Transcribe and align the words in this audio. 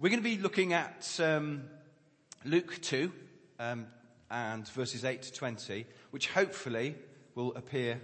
We're 0.00 0.08
going 0.08 0.22
to 0.22 0.30
be 0.30 0.38
looking 0.38 0.72
at 0.72 1.20
um, 1.22 1.64
Luke 2.46 2.80
2 2.80 3.12
um, 3.58 3.86
and 4.30 4.66
verses 4.68 5.04
8 5.04 5.20
to 5.20 5.30
20, 5.30 5.84
which 6.10 6.30
hopefully 6.30 6.94
will 7.34 7.54
appear 7.54 8.00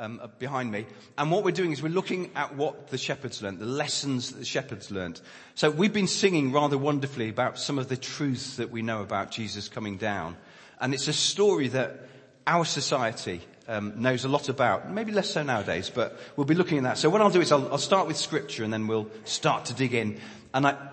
um, 0.00 0.20
behind 0.40 0.72
me. 0.72 0.86
And 1.16 1.30
what 1.30 1.44
we're 1.44 1.52
doing 1.52 1.70
is 1.70 1.84
we're 1.84 1.90
looking 1.90 2.32
at 2.34 2.56
what 2.56 2.88
the 2.88 2.98
shepherds 2.98 3.40
learned, 3.42 3.60
the 3.60 3.64
lessons 3.64 4.32
that 4.32 4.38
the 4.38 4.44
shepherds 4.44 4.90
learned. 4.90 5.20
So 5.54 5.70
we've 5.70 5.92
been 5.92 6.08
singing 6.08 6.50
rather 6.50 6.76
wonderfully 6.76 7.28
about 7.28 7.60
some 7.60 7.78
of 7.78 7.88
the 7.88 7.96
truths 7.96 8.56
that 8.56 8.72
we 8.72 8.82
know 8.82 9.00
about 9.00 9.30
Jesus 9.30 9.68
coming 9.68 9.98
down. 9.98 10.36
And 10.80 10.92
it's 10.92 11.06
a 11.06 11.12
story 11.12 11.68
that 11.68 12.08
our 12.44 12.64
society 12.64 13.40
um, 13.68 14.02
knows 14.02 14.24
a 14.24 14.28
lot 14.28 14.48
about. 14.48 14.90
Maybe 14.90 15.12
less 15.12 15.30
so 15.30 15.44
nowadays, 15.44 15.92
but 15.94 16.18
we'll 16.34 16.44
be 16.44 16.56
looking 16.56 16.78
at 16.78 16.82
that. 16.82 16.98
So 16.98 17.08
what 17.08 17.20
I'll 17.20 17.30
do 17.30 17.40
is 17.40 17.52
I'll, 17.52 17.70
I'll 17.70 17.78
start 17.78 18.08
with 18.08 18.16
scripture 18.16 18.64
and 18.64 18.72
then 18.72 18.88
we'll 18.88 19.08
start 19.22 19.66
to 19.66 19.74
dig 19.74 19.94
in. 19.94 20.20
And 20.52 20.66
I, 20.66 20.88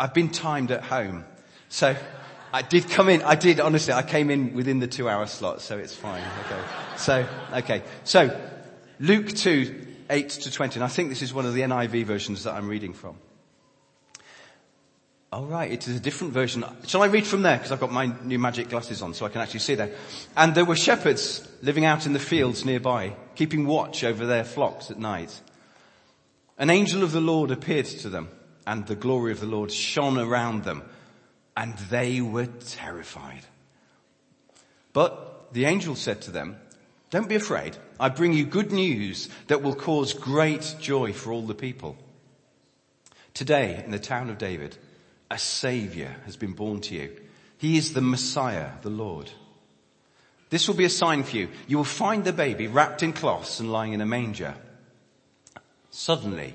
I've 0.00 0.14
been 0.14 0.30
timed 0.30 0.70
at 0.70 0.82
home. 0.82 1.26
So 1.68 1.94
I 2.54 2.62
did 2.62 2.88
come 2.88 3.10
in, 3.10 3.20
I 3.20 3.34
did, 3.34 3.60
honestly, 3.60 3.92
I 3.92 4.02
came 4.02 4.30
in 4.30 4.54
within 4.54 4.80
the 4.80 4.86
two 4.86 5.10
hour 5.10 5.26
slot, 5.26 5.60
so 5.60 5.76
it's 5.76 5.94
fine. 5.94 6.24
Okay. 6.46 6.62
So, 6.96 7.26
okay. 7.52 7.82
So, 8.04 8.34
Luke 8.98 9.28
2, 9.28 9.88
8 10.08 10.28
to 10.30 10.50
20, 10.50 10.76
and 10.76 10.84
I 10.84 10.88
think 10.88 11.10
this 11.10 11.20
is 11.20 11.34
one 11.34 11.44
of 11.44 11.52
the 11.52 11.60
NIV 11.60 12.04
versions 12.04 12.44
that 12.44 12.54
I'm 12.54 12.66
reading 12.66 12.94
from. 12.94 13.16
All 15.32 15.44
right, 15.44 15.70
it 15.70 15.86
is 15.86 15.96
a 15.96 16.00
different 16.00 16.32
version. 16.32 16.64
Shall 16.86 17.02
I 17.02 17.06
read 17.06 17.26
from 17.26 17.42
there? 17.42 17.58
Because 17.58 17.70
I've 17.70 17.78
got 17.78 17.92
my 17.92 18.10
new 18.24 18.38
magic 18.38 18.70
glasses 18.70 19.02
on 19.02 19.12
so 19.12 19.26
I 19.26 19.28
can 19.28 19.42
actually 19.42 19.60
see 19.60 19.74
there. 19.74 19.94
And 20.34 20.54
there 20.54 20.64
were 20.64 20.76
shepherds 20.76 21.46
living 21.60 21.84
out 21.84 22.06
in 22.06 22.14
the 22.14 22.18
fields 22.18 22.64
nearby, 22.64 23.14
keeping 23.36 23.66
watch 23.66 24.02
over 24.02 24.24
their 24.24 24.44
flocks 24.44 24.90
at 24.90 24.98
night. 24.98 25.40
An 26.56 26.70
angel 26.70 27.02
of 27.02 27.12
the 27.12 27.20
Lord 27.20 27.50
appeared 27.50 27.86
to 27.86 28.08
them 28.08 28.30
and 28.66 28.86
the 28.86 28.96
glory 28.96 29.32
of 29.32 29.40
the 29.40 29.46
Lord 29.46 29.70
shone 29.70 30.18
around 30.18 30.64
them 30.64 30.82
and 31.56 31.76
they 31.90 32.20
were 32.20 32.46
terrified. 32.46 33.42
But 34.92 35.52
the 35.52 35.66
angel 35.66 35.94
said 35.94 36.22
to 36.22 36.30
them, 36.30 36.56
don't 37.10 37.28
be 37.28 37.34
afraid. 37.34 37.76
I 37.98 38.08
bring 38.08 38.32
you 38.32 38.44
good 38.44 38.70
news 38.70 39.28
that 39.48 39.62
will 39.62 39.74
cause 39.74 40.14
great 40.14 40.76
joy 40.80 41.12
for 41.12 41.32
all 41.32 41.42
the 41.42 41.54
people. 41.54 41.96
Today 43.34 43.82
in 43.84 43.90
the 43.90 43.98
town 43.98 44.30
of 44.30 44.38
David, 44.38 44.76
a 45.30 45.38
savior 45.38 46.16
has 46.24 46.36
been 46.36 46.52
born 46.52 46.80
to 46.82 46.94
you. 46.94 47.16
He 47.58 47.76
is 47.76 47.92
the 47.92 48.00
Messiah, 48.00 48.70
the 48.82 48.90
Lord. 48.90 49.30
This 50.50 50.66
will 50.66 50.76
be 50.76 50.84
a 50.84 50.90
sign 50.90 51.24
for 51.24 51.36
you. 51.36 51.48
You 51.66 51.76
will 51.76 51.84
find 51.84 52.24
the 52.24 52.32
baby 52.32 52.66
wrapped 52.66 53.02
in 53.02 53.12
cloths 53.12 53.60
and 53.60 53.72
lying 53.72 53.92
in 53.92 54.00
a 54.00 54.06
manger. 54.06 54.54
Suddenly, 55.90 56.54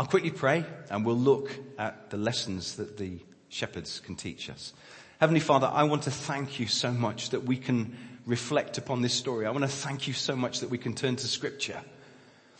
I'll 0.00 0.06
quickly 0.06 0.30
pray 0.30 0.64
and 0.88 1.04
we'll 1.04 1.14
look 1.14 1.54
at 1.78 2.08
the 2.08 2.16
lessons 2.16 2.76
that 2.76 2.96
the 2.96 3.18
shepherds 3.50 4.00
can 4.00 4.16
teach 4.16 4.48
us. 4.48 4.72
Heavenly 5.20 5.40
Father, 5.40 5.70
I 5.70 5.82
want 5.82 6.04
to 6.04 6.10
thank 6.10 6.58
you 6.58 6.68
so 6.68 6.90
much 6.90 7.28
that 7.30 7.44
we 7.44 7.58
can 7.58 7.98
reflect 8.24 8.78
upon 8.78 9.02
this 9.02 9.12
story. 9.12 9.44
I 9.44 9.50
want 9.50 9.64
to 9.64 9.68
thank 9.68 10.08
you 10.08 10.14
so 10.14 10.34
much 10.34 10.60
that 10.60 10.70
we 10.70 10.78
can 10.78 10.94
turn 10.94 11.16
to 11.16 11.28
scripture. 11.28 11.82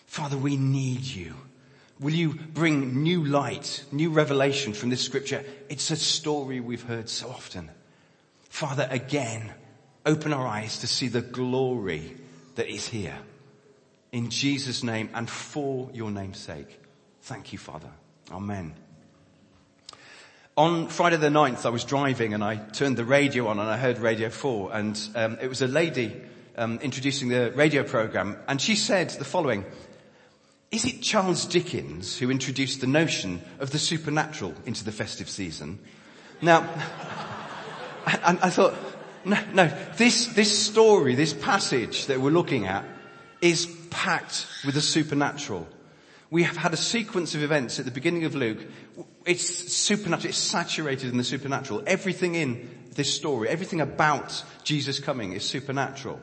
Father, 0.05 0.37
we 0.37 0.59
need 0.59 1.01
you. 1.01 1.34
Will 1.99 2.12
you 2.12 2.34
bring 2.34 3.03
new 3.03 3.25
light, 3.25 3.84
new 3.91 4.11
revelation 4.11 4.75
from 4.75 4.91
this 4.91 5.01
scripture? 5.01 5.43
It's 5.71 5.91
a 5.91 5.97
story 5.97 6.61
we've 6.61 6.83
heard 6.83 7.09
so 7.09 7.31
often. 7.31 7.71
Father, 8.51 8.87
again, 8.91 9.51
open 10.05 10.34
our 10.34 10.47
eyes 10.47 10.81
to 10.81 10.87
see 10.87 11.09
the 11.09 11.22
glory 11.22 12.19
that 12.57 12.69
is 12.69 12.87
here. 12.87 13.17
In 14.12 14.28
Jesus' 14.28 14.83
name 14.83 15.09
and 15.15 15.31
for 15.31 15.89
your 15.95 16.11
name's 16.11 16.37
sake. 16.39 16.80
Thank 17.23 17.53
you, 17.53 17.59
Father. 17.59 17.91
Amen. 18.31 18.75
On 20.57 20.89
Friday 20.89 21.17
the 21.17 21.29
9th, 21.29 21.65
I 21.65 21.71
was 21.71 21.85
driving 21.85 22.35
and 22.35 22.43
I 22.43 22.57
turned 22.57 22.97
the 22.97 23.05
radio 23.05 23.47
on 23.49 23.59
and 23.59 23.69
I 23.69 23.77
heard 23.77 23.99
Radio 23.99 24.31
4 24.31 24.75
and 24.75 25.09
um, 25.15 25.39
it 25.41 25.49
was 25.49 25.63
a 25.63 25.67
lady 25.67 26.21
um, 26.57 26.79
introducing 26.83 27.29
the 27.29 27.53
radio 27.53 27.83
program 27.83 28.37
and 28.49 28.61
she 28.61 28.77
said 28.77 29.11
the 29.11 29.25
following, 29.25 29.65
is 30.71 30.85
it 30.85 31.03
Charles 31.03 31.47
Dickens 31.47 32.19
who 32.19 32.31
introduced 32.31 32.81
the 32.81 32.87
notion 32.87 33.43
of 33.59 33.71
the 33.71 33.79
supernatural 33.79 34.55
into 34.67 34.85
the 34.85 34.93
festive 34.93 35.31
season? 35.31 35.79
Now, 36.43 36.61
I, 38.07 38.39
I 38.43 38.51
thought, 38.51 38.75
no, 39.25 39.39
no, 39.53 39.73
this, 39.97 40.27
this 40.27 40.67
story, 40.67 41.15
this 41.15 41.33
passage 41.33 42.07
that 42.07 42.21
we're 42.21 42.31
looking 42.31 42.67
at 42.67 42.85
is 43.41 43.67
packed 43.91 44.47
with 44.65 44.75
the 44.75 44.81
supernatural 44.81 45.67
we 46.31 46.45
have 46.45 46.57
had 46.57 46.73
a 46.73 46.77
sequence 46.77 47.35
of 47.35 47.43
events 47.43 47.79
at 47.79 47.85
the 47.85 47.91
beginning 47.91 48.25
of 48.25 48.35
Luke. 48.35 48.59
It's 49.27 49.45
supernatural, 49.45 50.29
it's 50.29 50.39
saturated 50.39 51.11
in 51.11 51.17
the 51.17 51.25
supernatural. 51.25 51.83
Everything 51.87 52.37
in 52.37 52.71
this 52.95 53.13
story, 53.13 53.49
everything 53.49 53.81
about 53.81 54.45
Jesus 54.63 55.01
coming 55.01 55.33
is 55.33 55.45
supernatural. 55.45 56.21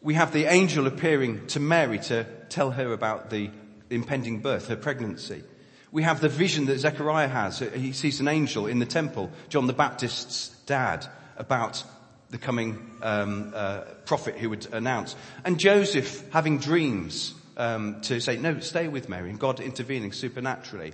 We 0.00 0.14
have 0.14 0.32
the 0.32 0.46
angel 0.46 0.88
appearing 0.88 1.46
to 1.48 1.60
Mary 1.60 2.00
to 2.00 2.24
tell 2.48 2.72
her 2.72 2.92
about 2.92 3.30
the 3.30 3.50
impending 3.90 4.40
birth, 4.40 4.66
her 4.68 4.76
pregnancy. 4.76 5.44
We 5.92 6.02
have 6.02 6.20
the 6.20 6.28
vision 6.28 6.66
that 6.66 6.80
Zechariah 6.80 7.28
has. 7.28 7.60
He 7.60 7.92
sees 7.92 8.18
an 8.18 8.26
angel 8.26 8.66
in 8.66 8.80
the 8.80 8.86
temple, 8.86 9.30
John 9.48 9.66
the 9.66 9.72
Baptist's 9.72 10.48
dad, 10.66 11.06
about 11.36 11.84
the 12.30 12.38
coming 12.38 12.90
um, 13.02 13.52
uh, 13.54 13.82
prophet 14.06 14.36
who 14.36 14.50
would 14.50 14.72
announce. 14.72 15.14
And 15.44 15.60
Joseph 15.60 16.24
having 16.32 16.58
dreams 16.58 17.34
um, 17.56 18.00
to 18.02 18.20
say, 18.20 18.36
no, 18.36 18.60
stay 18.60 18.88
with 18.88 19.08
Mary, 19.08 19.30
and 19.30 19.38
God 19.38 19.60
intervening 19.60 20.12
supernaturally. 20.12 20.92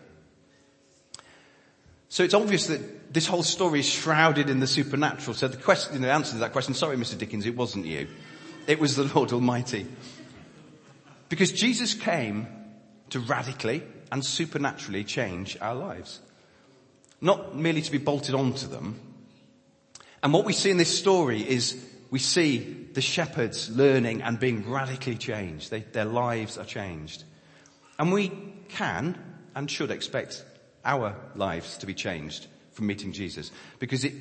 So 2.08 2.24
it's 2.24 2.34
obvious 2.34 2.66
that 2.69 3.12
this 3.12 3.26
whole 3.26 3.42
story 3.42 3.80
is 3.80 3.88
shrouded 3.88 4.48
in 4.48 4.60
the 4.60 4.66
supernatural. 4.66 5.34
So 5.34 5.48
the 5.48 5.56
question, 5.58 6.00
the 6.00 6.10
answer 6.10 6.32
to 6.32 6.38
that 6.38 6.52
question, 6.52 6.74
sorry, 6.74 6.96
Mr. 6.96 7.19
Dickens, 7.19 7.44
it 7.44 7.56
wasn't 7.56 7.86
you. 7.86 8.08
It 8.66 8.80
was 8.80 8.96
the 8.96 9.04
Lord 9.14 9.32
Almighty. 9.32 9.86
Because 11.28 11.52
Jesus 11.52 11.94
came 11.94 12.46
to 13.10 13.20
radically 13.20 13.82
and 14.10 14.25
supernaturally 14.25 15.04
change 15.04 15.58
our 15.60 15.75
lives. 15.75 16.20
Not 17.20 17.54
merely 17.56 17.82
to 17.82 17.92
be 17.92 17.98
bolted 17.98 18.34
onto 18.34 18.66
them. 18.66 18.98
And 20.22 20.32
what 20.32 20.44
we 20.44 20.52
see 20.52 20.70
in 20.70 20.78
this 20.78 20.99
story 20.99 21.46
is 21.46 21.88
we 22.10 22.19
see 22.19 22.88
the 22.94 23.00
shepherds 23.00 23.70
learning 23.70 24.22
and 24.22 24.40
being 24.40 24.69
radically 24.69 25.16
changed. 25.16 25.70
They, 25.70 25.81
their 25.81 26.05
lives 26.05 26.56
are 26.56 26.64
changed. 26.64 27.25
And 27.99 28.12
we 28.12 28.31
can 28.69 29.19
and 29.55 29.70
should 29.70 29.90
expect 29.90 30.44
our 30.84 31.14
lives 31.34 31.78
to 31.78 31.87
be 31.87 31.94
changed 31.94 32.46
from 32.72 32.87
meeting 32.87 33.12
Jesus 33.12 33.50
because 33.78 34.05
it 34.05 34.14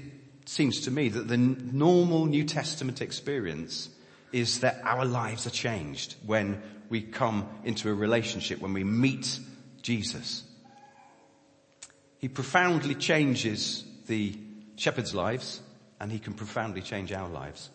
seems 0.45 0.81
to 0.81 0.91
me 0.91 1.09
that 1.09 1.27
the 1.27 1.37
normal 1.37 2.25
New 2.25 2.43
Testament 2.43 3.01
experience 3.01 3.89
is 4.31 4.59
that 4.61 4.81
our 4.83 5.05
lives 5.05 5.47
are 5.47 5.51
changed 5.51 6.15
when 6.25 6.61
we 6.89 7.01
come 7.01 7.47
into 7.63 7.89
a 7.89 7.93
relationship, 7.93 8.59
when 8.59 8.73
we 8.73 8.83
meet 8.83 9.39
Jesus. 9.81 10.43
He 12.19 12.27
profoundly 12.27 12.95
changes 12.95 13.85
the 14.07 14.37
shepherds' 14.75 15.13
lives 15.13 15.61
and 15.99 16.11
he 16.11 16.19
can 16.19 16.33
profoundly 16.33 16.81
change 16.81 17.11
our 17.11 17.29
lives. 17.29 17.69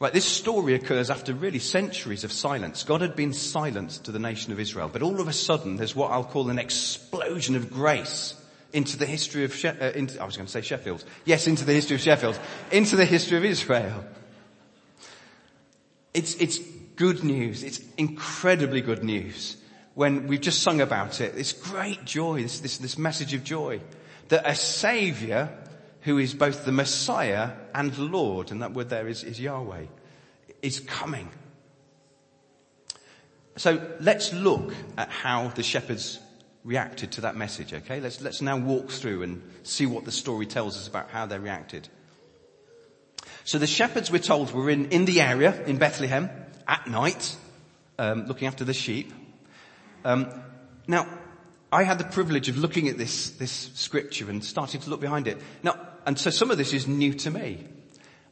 Right, 0.00 0.14
this 0.14 0.24
story 0.24 0.72
occurs 0.72 1.10
after 1.10 1.34
really 1.34 1.58
centuries 1.58 2.24
of 2.24 2.32
silence. 2.32 2.84
God 2.84 3.02
had 3.02 3.14
been 3.14 3.34
silent 3.34 3.90
to 4.04 4.12
the 4.12 4.18
nation 4.18 4.50
of 4.50 4.58
Israel, 4.58 4.88
but 4.90 5.02
all 5.02 5.20
of 5.20 5.28
a 5.28 5.32
sudden 5.32 5.76
there's 5.76 5.94
what 5.94 6.10
I'll 6.10 6.24
call 6.24 6.48
an 6.48 6.58
explosion 6.58 7.54
of 7.54 7.70
grace 7.70 8.34
into 8.72 8.96
the 8.96 9.04
history 9.04 9.44
of, 9.44 9.54
she- 9.54 9.68
uh, 9.68 9.90
into, 9.90 10.18
I 10.18 10.24
was 10.24 10.38
going 10.38 10.46
to 10.46 10.52
say 10.52 10.62
Sheffield. 10.62 11.04
Yes, 11.26 11.46
into 11.46 11.66
the 11.66 11.74
history 11.74 11.96
of 11.96 12.00
Sheffield. 12.00 12.40
Into 12.72 12.96
the 12.96 13.04
history 13.04 13.36
of 13.36 13.44
Israel. 13.44 14.02
It's, 16.14 16.34
it's 16.36 16.58
good 16.96 17.22
news. 17.22 17.62
It's 17.62 17.80
incredibly 17.98 18.80
good 18.80 19.04
news. 19.04 19.58
When 19.92 20.28
we've 20.28 20.40
just 20.40 20.62
sung 20.62 20.80
about 20.80 21.20
it, 21.20 21.34
this 21.34 21.52
great 21.52 22.06
joy, 22.06 22.42
this, 22.42 22.60
this, 22.60 22.78
this 22.78 22.96
message 22.96 23.34
of 23.34 23.44
joy, 23.44 23.82
that 24.28 24.48
a 24.48 24.54
saviour 24.54 25.50
who 26.02 26.18
is 26.18 26.34
both 26.34 26.64
the 26.64 26.72
Messiah 26.72 27.50
and 27.74 27.96
Lord, 27.98 28.50
and 28.50 28.62
that 28.62 28.72
word 28.72 28.88
there 28.88 29.08
is, 29.08 29.22
is 29.22 29.38
Yahweh, 29.38 29.84
is 30.62 30.80
coming. 30.80 31.28
So 33.56 33.94
let's 34.00 34.32
look 34.32 34.72
at 34.96 35.10
how 35.10 35.48
the 35.48 35.62
shepherds 35.62 36.18
reacted 36.64 37.12
to 37.12 37.22
that 37.22 37.36
message, 37.36 37.74
okay? 37.74 38.00
Let's, 38.00 38.20
let's 38.20 38.40
now 38.40 38.56
walk 38.56 38.90
through 38.90 39.22
and 39.22 39.42
see 39.62 39.86
what 39.86 40.04
the 40.04 40.12
story 40.12 40.46
tells 40.46 40.76
us 40.76 40.88
about 40.88 41.10
how 41.10 41.26
they 41.26 41.38
reacted. 41.38 41.88
So 43.44 43.58
the 43.58 43.66
shepherds, 43.66 44.10
we're 44.10 44.18
told, 44.18 44.52
were 44.52 44.70
in, 44.70 44.90
in 44.90 45.04
the 45.04 45.20
area 45.20 45.64
in 45.64 45.78
Bethlehem 45.78 46.30
at 46.66 46.86
night, 46.86 47.36
um, 47.98 48.26
looking 48.26 48.46
after 48.46 48.64
the 48.64 48.74
sheep. 48.74 49.12
Um, 50.04 50.30
now, 50.86 51.06
I 51.72 51.84
had 51.84 51.98
the 51.98 52.04
privilege 52.04 52.48
of 52.48 52.56
looking 52.56 52.88
at 52.88 52.98
this, 52.98 53.30
this 53.30 53.70
scripture 53.74 54.28
and 54.28 54.44
starting 54.44 54.80
to 54.80 54.90
look 54.90 55.00
behind 55.00 55.28
it. 55.28 55.38
Now, 55.62 55.78
and 56.06 56.18
so 56.18 56.30
some 56.30 56.50
of 56.50 56.58
this 56.58 56.72
is 56.72 56.86
new 56.86 57.14
to 57.14 57.30
me. 57.30 57.66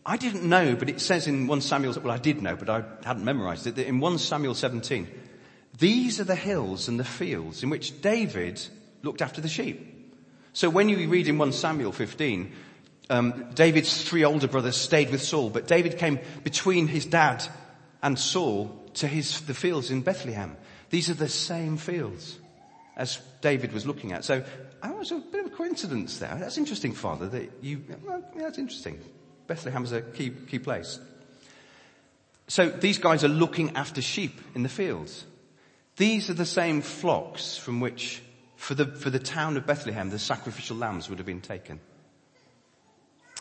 I 0.05 0.17
didn't 0.17 0.49
know, 0.49 0.75
but 0.75 0.89
it 0.89 1.01
says 1.01 1.27
in 1.27 1.47
1 1.47 1.61
Samuel, 1.61 1.95
well 2.03 2.13
I 2.13 2.19
did 2.19 2.41
know, 2.43 2.57
but 2.57 2.71
I 2.71 2.83
hadn't 3.05 3.25
memorized 3.25 3.67
it, 3.67 3.77
that 3.77 3.87
in 3.87 4.01
1 4.01 4.19
Samuel 4.19 4.55
17, 4.55 5.07
these 5.79 6.19
are 6.19 6.25
the 6.25 6.35
hills 6.35 6.89
and 6.89 6.99
the 6.99 7.05
fields 7.05 7.63
in 7.63 7.71
which 7.71 8.01
David 8.01 8.61
looked 9.03 9.23
after 9.23 9.41
the 9.41 9.49
sheep. 9.49 10.13
So 10.53 10.71
when 10.71 10.89
you 10.89 11.09
read 11.09 11.29
in 11.29 11.39
1 11.39 11.53
Samuel 11.53 11.93
15, 11.93 12.53
um, 13.11 13.51
David's 13.55 14.03
three 14.03 14.25
older 14.25 14.49
brothers 14.49 14.77
stayed 14.77 15.11
with 15.11 15.23
Saul, 15.23 15.51
but 15.51 15.67
David 15.67 15.99
came 15.99 16.19
between 16.43 16.89
his 16.89 17.07
dad 17.07 17.45
and 18.03 18.19
Saul 18.19 18.91
to 18.95 19.07
his, 19.07 19.43
the 19.43 19.55
fields 19.55 19.91
in 19.91 20.01
Bethlehem. 20.01 20.57
These 20.91 21.11
are 21.11 21.15
the 21.15 21.29
same 21.29 21.77
fields 21.77 22.39
as 22.99 23.21
David 23.41 23.73
was 23.73 23.87
looking 23.87 24.13
at. 24.13 24.25
So 24.25 24.43
oh, 24.83 24.89
that 24.89 24.99
was 24.99 25.13
a 25.13 25.19
bit 25.19 25.47
of 25.47 25.53
a 25.53 25.55
coincidence 25.55 26.19
there. 26.19 26.37
That's 26.39 26.59
interesting, 26.59 26.93
Father, 26.93 27.29
that 27.29 27.51
you, 27.63 27.83
well, 28.05 28.23
yeah, 28.35 28.43
that's 28.43 28.59
interesting. 28.59 29.01
Bethlehem 29.47 29.85
is 29.85 29.93
a 29.93 30.03
key, 30.03 30.31
key 30.31 30.59
place. 30.59 30.99
So 32.49 32.69
these 32.69 32.99
guys 32.99 33.25
are 33.25 33.29
looking 33.29 33.77
after 33.77 34.03
sheep 34.03 34.41
in 34.55 34.65
the 34.65 34.69
fields. 34.69 35.25
These 35.97 36.29
are 36.29 36.35
the 36.35 36.45
same 36.45 36.81
flocks 36.83 37.57
from 37.57 37.81
which, 37.81 38.21
for 38.57 38.75
the, 38.75 38.87
for 38.87 39.11
the 39.11 39.19
town 39.19 39.57
of 39.57 39.67
Bethlehem, 39.67 40.11
the 40.11 40.19
sacrificial 40.19 40.77
lambs 40.77 41.09
would 41.09 41.19
have 41.19 41.27
been 41.27 41.41
taken. 41.41 41.81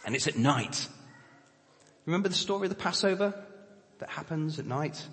And 0.05 0.15
it's 0.15 0.27
at 0.27 0.37
night. 0.37 0.87
Remember 2.05 2.29
the 2.29 2.35
story 2.35 2.67
of 2.67 2.69
the 2.69 2.81
Passover 2.81 3.33
that 3.99 4.09
happens 4.09 4.59
at 4.59 4.65
night? 4.65 5.05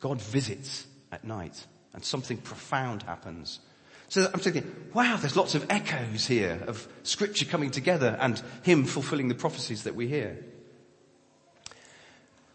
God 0.00 0.20
visits 0.20 0.86
at 1.10 1.24
night 1.24 1.66
and 1.94 2.04
something 2.04 2.36
profound 2.36 3.02
happens. 3.02 3.60
So 4.08 4.28
I'm 4.32 4.40
thinking, 4.40 4.74
wow, 4.94 5.16
there's 5.16 5.36
lots 5.36 5.54
of 5.54 5.66
echoes 5.70 6.26
here 6.26 6.62
of 6.66 6.88
scripture 7.02 7.44
coming 7.44 7.70
together 7.70 8.16
and 8.20 8.42
him 8.62 8.84
fulfilling 8.84 9.28
the 9.28 9.34
prophecies 9.34 9.84
that 9.84 9.94
we 9.94 10.08
hear. 10.08 10.42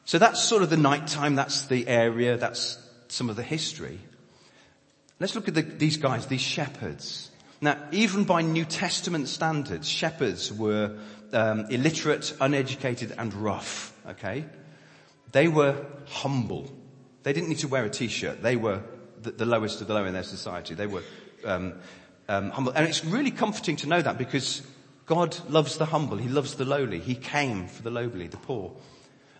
So 0.05 0.17
that's 0.17 0.44
sort 0.44 0.63
of 0.63 0.69
the 0.69 0.77
night 0.77 1.07
time, 1.07 1.35
that's 1.35 1.65
the 1.65 1.88
area, 1.88 2.38
that's 2.38 2.77
some 3.07 3.29
of 3.29 3.35
the 3.35 3.44
history. 3.44 4.00
Let's 5.19 5.35
look 5.35 5.47
at 5.47 5.53
the, 5.53 5.61
these 5.61 5.97
guys, 5.97 6.25
these 6.25 6.41
shepherds. 6.41 7.29
Now, 7.61 7.77
even 7.91 8.25
by 8.25 8.41
New 8.41 8.65
Testament 8.65 9.29
standards, 9.29 9.88
shepherds 9.88 10.51
were 10.51 10.97
um, 11.31 11.67
illiterate, 11.69 12.35
uneducated, 12.41 13.13
and 13.17 13.33
rough. 13.33 13.94
Okay, 14.05 14.44
they 15.31 15.47
were 15.47 15.85
humble. 16.07 16.69
They 17.21 17.31
didn't 17.31 17.47
need 17.47 17.59
to 17.59 17.69
wear 17.69 17.85
a 17.85 17.89
t-shirt. 17.89 18.41
They 18.41 18.57
were 18.57 18.81
the, 19.21 19.31
the 19.31 19.45
lowest 19.45 19.79
of 19.79 19.88
the 19.88 19.94
low 19.94 20.03
in 20.03 20.13
their 20.13 20.23
society. 20.23 20.73
They 20.73 20.88
were 20.88 21.03
um, 21.45 21.74
um, 22.28 22.50
humble, 22.51 22.72
and 22.74 22.88
it's 22.88 23.04
really 23.04 23.31
comforting 23.31 23.75
to 23.78 23.88
know 23.88 24.01
that 24.01 24.18
because 24.18 24.62
God 25.06 25.38
loves 25.50 25.78
the 25.78 25.86
humble. 25.86 26.18
He 26.18 26.30
loves 26.30 26.56
the 26.56 26.66
lowly. 26.66 27.00
He 27.00 27.16
came 27.16 27.68
for 27.68 27.84
the 27.84 27.92
lowly, 27.92 28.28
the 28.28 28.38
poor. 28.38 28.72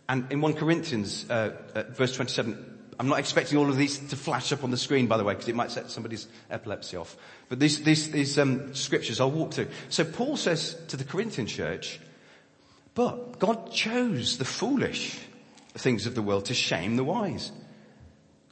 And 0.10 0.32
in 0.32 0.42
1 0.42 0.54
Corinthians, 0.56 1.30
uh, 1.30 1.52
verse 1.92 2.14
27, 2.16 2.74
I'm 3.00 3.08
not 3.08 3.20
expecting 3.20 3.58
all 3.58 3.70
of 3.70 3.78
these 3.78 3.98
to 4.10 4.16
flash 4.16 4.52
up 4.52 4.64
on 4.64 4.72
the 4.72 4.78
screen, 4.78 5.08
by 5.08 5.18
the 5.18 5.24
way, 5.24 5.34
because 5.34 5.48
it 5.48 5.56
might 5.56 5.72
set 5.72 5.90
somebody's 5.90 6.28
epilepsy 6.50 6.98
off. 6.98 7.16
But 7.50 7.60
these, 7.60 7.82
these, 7.84 8.12
these 8.12 8.38
um, 8.38 8.76
scriptures 8.76 9.20
I'll 9.20 9.32
walk 9.32 9.54
through. 9.54 9.70
So 9.90 10.04
Paul 10.04 10.38
says 10.38 10.78
to 10.90 10.98
the 10.98 11.04
Corinthian 11.04 11.48
church, 11.48 12.00
but 12.94 13.40
God 13.40 13.72
chose 13.72 14.38
the 14.38 14.46
foolish 14.46 15.20
things 15.74 16.06
of 16.06 16.16
the 16.16 16.22
world 16.22 16.46
to 16.46 16.54
shame 16.54 16.96
the 16.96 17.04
wise. 17.04 17.52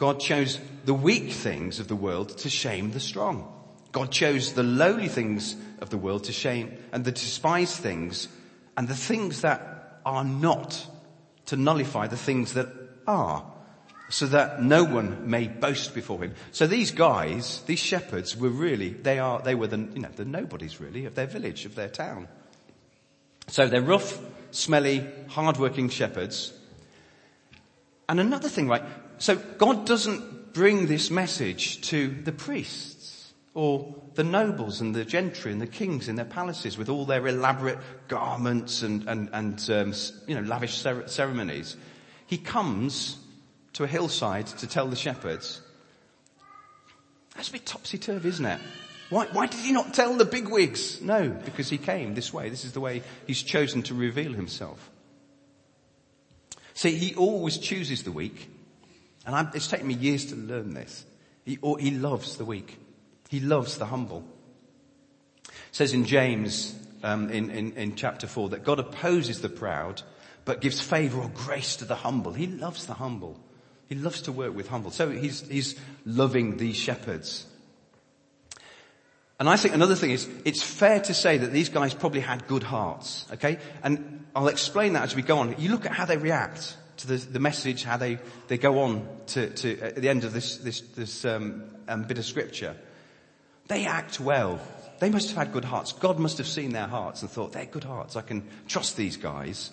God 0.01 0.19
chose 0.19 0.59
the 0.83 0.95
weak 0.95 1.30
things 1.30 1.80
of 1.80 1.88
the 1.88 1.95
world 1.95 2.36
to 2.39 2.50
shame 2.50 2.89
the 2.89 3.00
strong. 3.00 3.48
God 3.92 4.12
chose 4.12 4.53
the 4.53 4.63
lowly 4.63 5.07
things 5.07 5.56
of 5.80 5.92
the 5.92 5.98
world 5.98 6.24
to 6.24 6.31
shame 6.31 6.75
and 6.92 7.06
the 7.06 7.12
despised 7.12 7.75
things 7.75 8.27
and 8.75 8.88
the 8.88 8.95
things 8.95 9.42
that 9.42 10.00
are 10.03 10.24
not 10.24 10.88
to 11.45 11.56
nullify 11.56 12.07
the 12.07 12.18
things 12.18 12.53
that 12.53 12.68
are 13.06 13.45
so 14.09 14.25
that 14.25 14.63
no 14.63 14.83
one 14.83 15.30
may 15.30 15.48
boast 15.48 15.94
before 15.94 16.24
him. 16.24 16.33
So 16.51 16.65
these 16.65 16.89
guys, 16.89 17.62
these 17.68 17.77
shepherds 17.77 18.36
were 18.36 18.50
really, 18.50 18.89
they 18.89 19.19
are, 19.19 19.39
they 19.44 19.54
were 19.54 19.68
the, 19.68 19.77
you 19.77 20.01
know, 20.01 20.09
the 20.15 20.25
nobodies 20.25 20.81
really 20.81 21.06
of 21.06 21.13
their 21.13 21.27
village, 21.27 21.65
of 21.65 21.75
their 21.75 21.89
town. 21.89 22.27
So 23.50 23.68
they're 23.68 23.81
rough, 23.81 24.19
smelly, 24.50 25.07
hard-working 25.27 25.89
shepherds. 25.89 26.54
And 28.09 28.19
another 28.19 28.50
thing, 28.50 28.68
right? 28.68 28.83
So 29.21 29.35
God 29.35 29.85
doesn't 29.85 30.51
bring 30.51 30.88
this 30.88 31.12
message 31.12 31.81
to 31.89 32.07
the 32.09 32.31
priests 32.31 33.31
or 33.53 33.94
the 34.15 34.23
nobles 34.23 34.81
and 34.81 34.95
the 34.95 35.06
gentry 35.06 35.51
and 35.51 35.62
the 35.62 35.68
kings 35.68 36.07
in 36.07 36.15
their 36.15 36.25
palaces 36.25 36.75
with 36.75 36.89
all 36.89 37.06
their 37.06 37.27
elaborate 37.27 37.77
garments 38.07 38.81
and, 38.81 39.07
and, 39.07 39.29
and 39.31 39.69
um, 39.69 39.94
you 40.25 40.33
know, 40.33 40.41
lavish 40.41 40.83
ceremonies. 41.06 41.77
He 42.25 42.39
comes 42.39 43.15
to 43.73 43.83
a 43.83 43.88
hillside 43.88 44.47
to 44.47 44.65
tell 44.65 44.88
the 44.88 44.95
shepherds. 44.95 45.62
That's 47.35 47.50
a 47.50 47.51
bit 47.51 47.65
topsy-turvy, 47.68 48.27
isn't 48.27 48.45
it? 48.45 48.59
Why, 49.12 49.27
why 49.27 49.45
did 49.45 49.59
he 49.59 49.71
not 49.71 49.94
tell 49.94 50.15
the 50.15 50.25
bigwigs? 50.25 51.00
No, 51.00 51.29
because 51.29 51.69
he 51.69 51.77
came 51.77 52.15
this 52.15 52.33
way. 52.33 52.50
This 52.50 52.65
is 52.65 52.71
the 52.71 52.81
way 52.81 53.03
he's 53.27 53.44
chosen 53.44 53.83
to 53.83 53.94
reveal 53.94 54.33
himself. 54.33 54.90
See, 56.73 56.95
he 56.95 57.13
always 57.13 57.59
chooses 57.59 58.01
the 58.01 58.11
weak. 58.11 58.49
And 59.25 59.35
I'm, 59.35 59.49
it's 59.54 59.68
taken 59.68 59.87
me 59.87 59.94
years 59.94 60.25
to 60.28 60.35
learn 60.35 60.73
this. 60.73 61.06
He, 61.45 61.59
he 61.80 61.92
loves 61.92 62.37
the 62.37 62.45
weak. 62.45 62.78
He 63.30 63.40
loves 63.40 63.78
the 63.78 63.85
humble. 63.85 64.23
It 65.47 65.54
says 65.71 65.94
in 65.94 66.06
James, 66.06 66.75
um, 67.04 67.30
in, 67.30 67.49
in, 67.49 67.73
in 67.73 67.95
chapter 67.95 68.28
4, 68.28 68.49
that 68.49 68.63
God 68.63 68.80
opposes 68.80 69.42
the 69.42 69.49
proud, 69.49 70.01
but 70.45 70.61
gives 70.61 70.81
favor 70.81 71.21
or 71.21 71.30
grace 71.30 71.78
to 71.78 71.85
the 71.85 71.95
humble. 71.95 72.33
He 72.33 72.47
loves 72.47 72.85
the 72.85 72.94
humble. 72.94 73.40
He 73.87 73.95
loves 73.95 74.23
to 74.23 74.31
work 74.31 74.56
with 74.56 74.68
humble. 74.68 74.92
So 74.92 75.09
he's, 75.09 75.47
he's 75.47 75.80
loving 76.06 76.57
these 76.57 76.78
shepherds. 76.78 77.45
And 79.40 79.49
I 79.49 79.57
think 79.57 79.73
another 79.73 79.95
thing 79.95 80.11
is, 80.11 80.30
it's 80.45 80.61
fair 80.61 80.99
to 81.01 81.13
say 81.13 81.37
that 81.37 81.51
these 81.51 81.69
guys 81.69 81.94
probably 81.94 82.19
had 82.19 82.47
good 82.47 82.63
hearts, 82.63 83.25
okay? 83.33 83.57
And 83.81 84.25
I'll 84.35 84.49
explain 84.49 84.94
that 84.94 85.04
as 85.04 85.16
we 85.16 85.23
go 85.23 85.40
on. 85.40 85.56
You 85.57 85.71
look 85.71 85.85
at 85.85 85.94
how 85.94 86.06
they 86.06 86.18
react 86.18 86.78
to 86.98 87.07
the, 87.07 87.16
the 87.16 87.40
message, 87.40 87.83
how 87.83 87.98
they, 87.98 88.19
they 88.48 88.57
go 88.57 88.80
on 88.80 89.07
to, 89.28 89.50
to, 89.50 89.80
at 89.80 89.95
the 89.95 90.10
end 90.10 90.24
of 90.24 90.33
this, 90.33 90.57
this, 90.57 90.81
this 90.81 91.26
um, 91.26 91.64
um, 91.88 92.04
bit 92.04 92.18
of 92.18 92.26
scripture. 92.26 92.76
They 93.68 93.86
act 93.86 94.19
well. 94.19 94.60
They 95.00 95.10
must 95.10 95.30
have 95.30 95.38
had 95.38 95.54
good 95.54 95.66
hearts. 95.66 95.94
God 95.94 96.19
must 96.19 96.38
have 96.38 96.48
seen 96.48 96.74
their 96.74 96.88
hearts 96.88 97.21
and 97.21 97.31
thought, 97.31 97.54
they're 97.54 97.66
good 97.66 97.83
hearts. 97.83 98.16
I 98.16 98.21
can 98.21 98.48
trust 98.68 98.98
these 98.98 99.18
guys. 99.18 99.71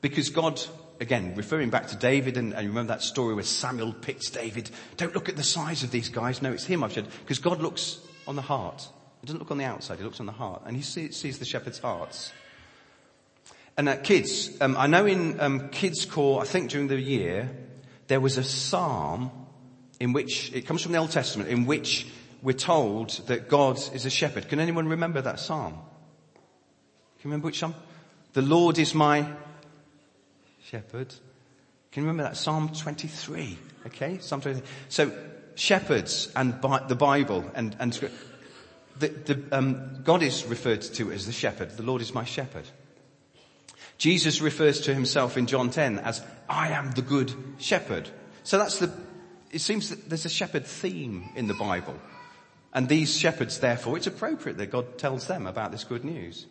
Because 0.00 0.30
God 0.30 0.60
again, 1.02 1.34
referring 1.34 1.68
back 1.68 1.88
to 1.88 1.96
David, 1.96 2.36
and, 2.38 2.54
and, 2.54 2.68
remember 2.68 2.94
that 2.94 3.02
story 3.02 3.34
where 3.34 3.44
Samuel 3.44 3.92
picks 3.92 4.30
David. 4.30 4.70
Don't 4.96 5.14
look 5.14 5.28
at 5.28 5.36
the 5.36 5.42
size 5.42 5.82
of 5.82 5.90
these 5.90 6.08
guys. 6.08 6.40
No, 6.40 6.52
it's 6.52 6.64
him 6.64 6.82
I've 6.82 6.92
said. 6.92 7.08
Because 7.20 7.38
God 7.38 7.60
looks 7.60 8.00
on 8.26 8.36
the 8.36 8.42
heart. 8.42 8.88
He 9.20 9.26
doesn't 9.26 9.40
look 9.40 9.50
on 9.50 9.58
the 9.58 9.64
outside. 9.64 9.98
He 9.98 10.04
looks 10.04 10.20
on 10.20 10.26
the 10.26 10.32
heart. 10.32 10.62
And 10.64 10.76
he 10.76 10.82
see, 10.82 11.12
sees 11.12 11.38
the 11.38 11.44
shepherd's 11.44 11.78
hearts. 11.78 12.32
And 13.76 14.02
kids, 14.04 14.50
um, 14.60 14.76
I 14.76 14.86
know 14.86 15.06
in 15.06 15.40
um, 15.40 15.68
Kids 15.70 16.04
Corps, 16.04 16.42
I 16.42 16.44
think 16.44 16.70
during 16.70 16.88
the 16.88 17.00
year, 17.00 17.50
there 18.06 18.20
was 18.20 18.36
a 18.36 18.44
psalm 18.44 19.30
in 19.98 20.12
which, 20.12 20.52
it 20.52 20.66
comes 20.66 20.82
from 20.82 20.92
the 20.92 20.98
Old 20.98 21.10
Testament, 21.10 21.48
in 21.48 21.64
which 21.64 22.06
we're 22.42 22.52
told 22.52 23.10
that 23.28 23.48
God 23.48 23.78
is 23.94 24.04
a 24.04 24.10
shepherd. 24.10 24.48
Can 24.48 24.58
anyone 24.58 24.88
remember 24.88 25.22
that 25.22 25.38
psalm? 25.40 25.72
Can 25.72 25.80
you 27.20 27.30
remember 27.30 27.46
which 27.46 27.60
psalm? 27.60 27.74
The 28.32 28.42
Lord 28.42 28.78
is 28.78 28.94
my 28.94 29.26
shepherd. 30.64 31.14
Can 31.92 32.02
you 32.02 32.08
remember 32.08 32.24
that? 32.24 32.36
Psalm 32.36 32.70
23. 32.70 33.58
Okay? 33.86 34.18
Psalm 34.18 34.40
23. 34.40 34.66
So, 34.88 35.12
shepherds 35.54 36.32
and 36.34 36.60
the 36.88 36.96
Bible 36.96 37.44
and, 37.54 37.76
and 37.78 37.92
the, 38.98 39.08
the, 39.08 39.42
um, 39.52 40.02
God 40.02 40.22
is 40.22 40.44
referred 40.46 40.82
to 40.82 41.12
as 41.12 41.26
the 41.26 41.32
shepherd. 41.32 41.76
The 41.76 41.82
Lord 41.82 42.02
is 42.02 42.12
my 42.12 42.24
shepherd. 42.24 42.64
Jesus 44.02 44.40
refers 44.40 44.80
to 44.80 44.92
himself 44.92 45.36
in 45.36 45.46
John 45.46 45.70
10 45.70 46.00
as, 46.00 46.24
I 46.48 46.70
am 46.70 46.90
the 46.90 47.02
good 47.02 47.32
shepherd. 47.58 48.10
So 48.42 48.58
that's 48.58 48.80
the, 48.80 48.92
it 49.52 49.60
seems 49.60 49.90
that 49.90 50.08
there's 50.08 50.24
a 50.24 50.28
shepherd 50.28 50.66
theme 50.66 51.28
in 51.36 51.46
the 51.46 51.54
Bible. 51.54 51.94
And 52.74 52.88
these 52.88 53.16
shepherds, 53.16 53.60
therefore, 53.60 53.96
it's 53.96 54.08
appropriate 54.08 54.58
that 54.58 54.72
God 54.72 54.98
tells 54.98 55.28
them 55.28 55.46
about 55.46 55.70
this 55.70 55.84
good 55.84 56.04
news. 56.04 56.46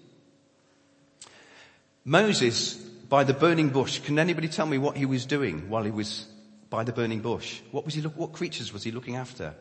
Moses, 2.05 2.75
by 2.75 3.25
the 3.25 3.33
burning 3.33 3.67
bush, 3.67 3.99
can 3.99 4.17
anybody 4.17 4.47
tell 4.47 4.65
me 4.65 4.77
what 4.77 4.95
he 4.95 5.05
was 5.05 5.25
doing 5.25 5.69
while 5.69 5.83
he 5.83 5.91
was 5.91 6.27
by 6.69 6.85
the 6.85 6.93
burning 6.93 7.19
bush? 7.19 7.59
What 7.71 7.83
was 7.83 7.93
he 7.93 8.01
look, 8.01 8.15
what 8.15 8.31
creatures 8.31 8.71
was 8.71 8.85
he 8.85 8.91
looking 8.91 9.17
after? 9.17 9.53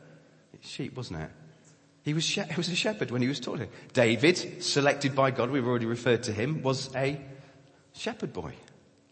Sheep, 0.61 0.97
wasn't 0.97 1.23
it? 1.23 1.31
He 2.05 2.15
was, 2.15 2.25
he 2.25 2.57
was 2.57 2.69
a 2.69 2.77
shepherd 2.77 3.11
when 3.11 3.21
he 3.21 3.27
was 3.27 3.41
talking. 3.41 3.69
David, 3.93 4.63
selected 4.63 5.17
by 5.17 5.33
God, 5.33 5.51
we've 5.51 5.67
already 5.67 5.87
referred 5.87 6.23
to 6.23 6.33
him, 6.33 6.63
was 6.63 6.95
a 6.95 7.21
shepherd 7.95 8.33
boy 8.33 8.53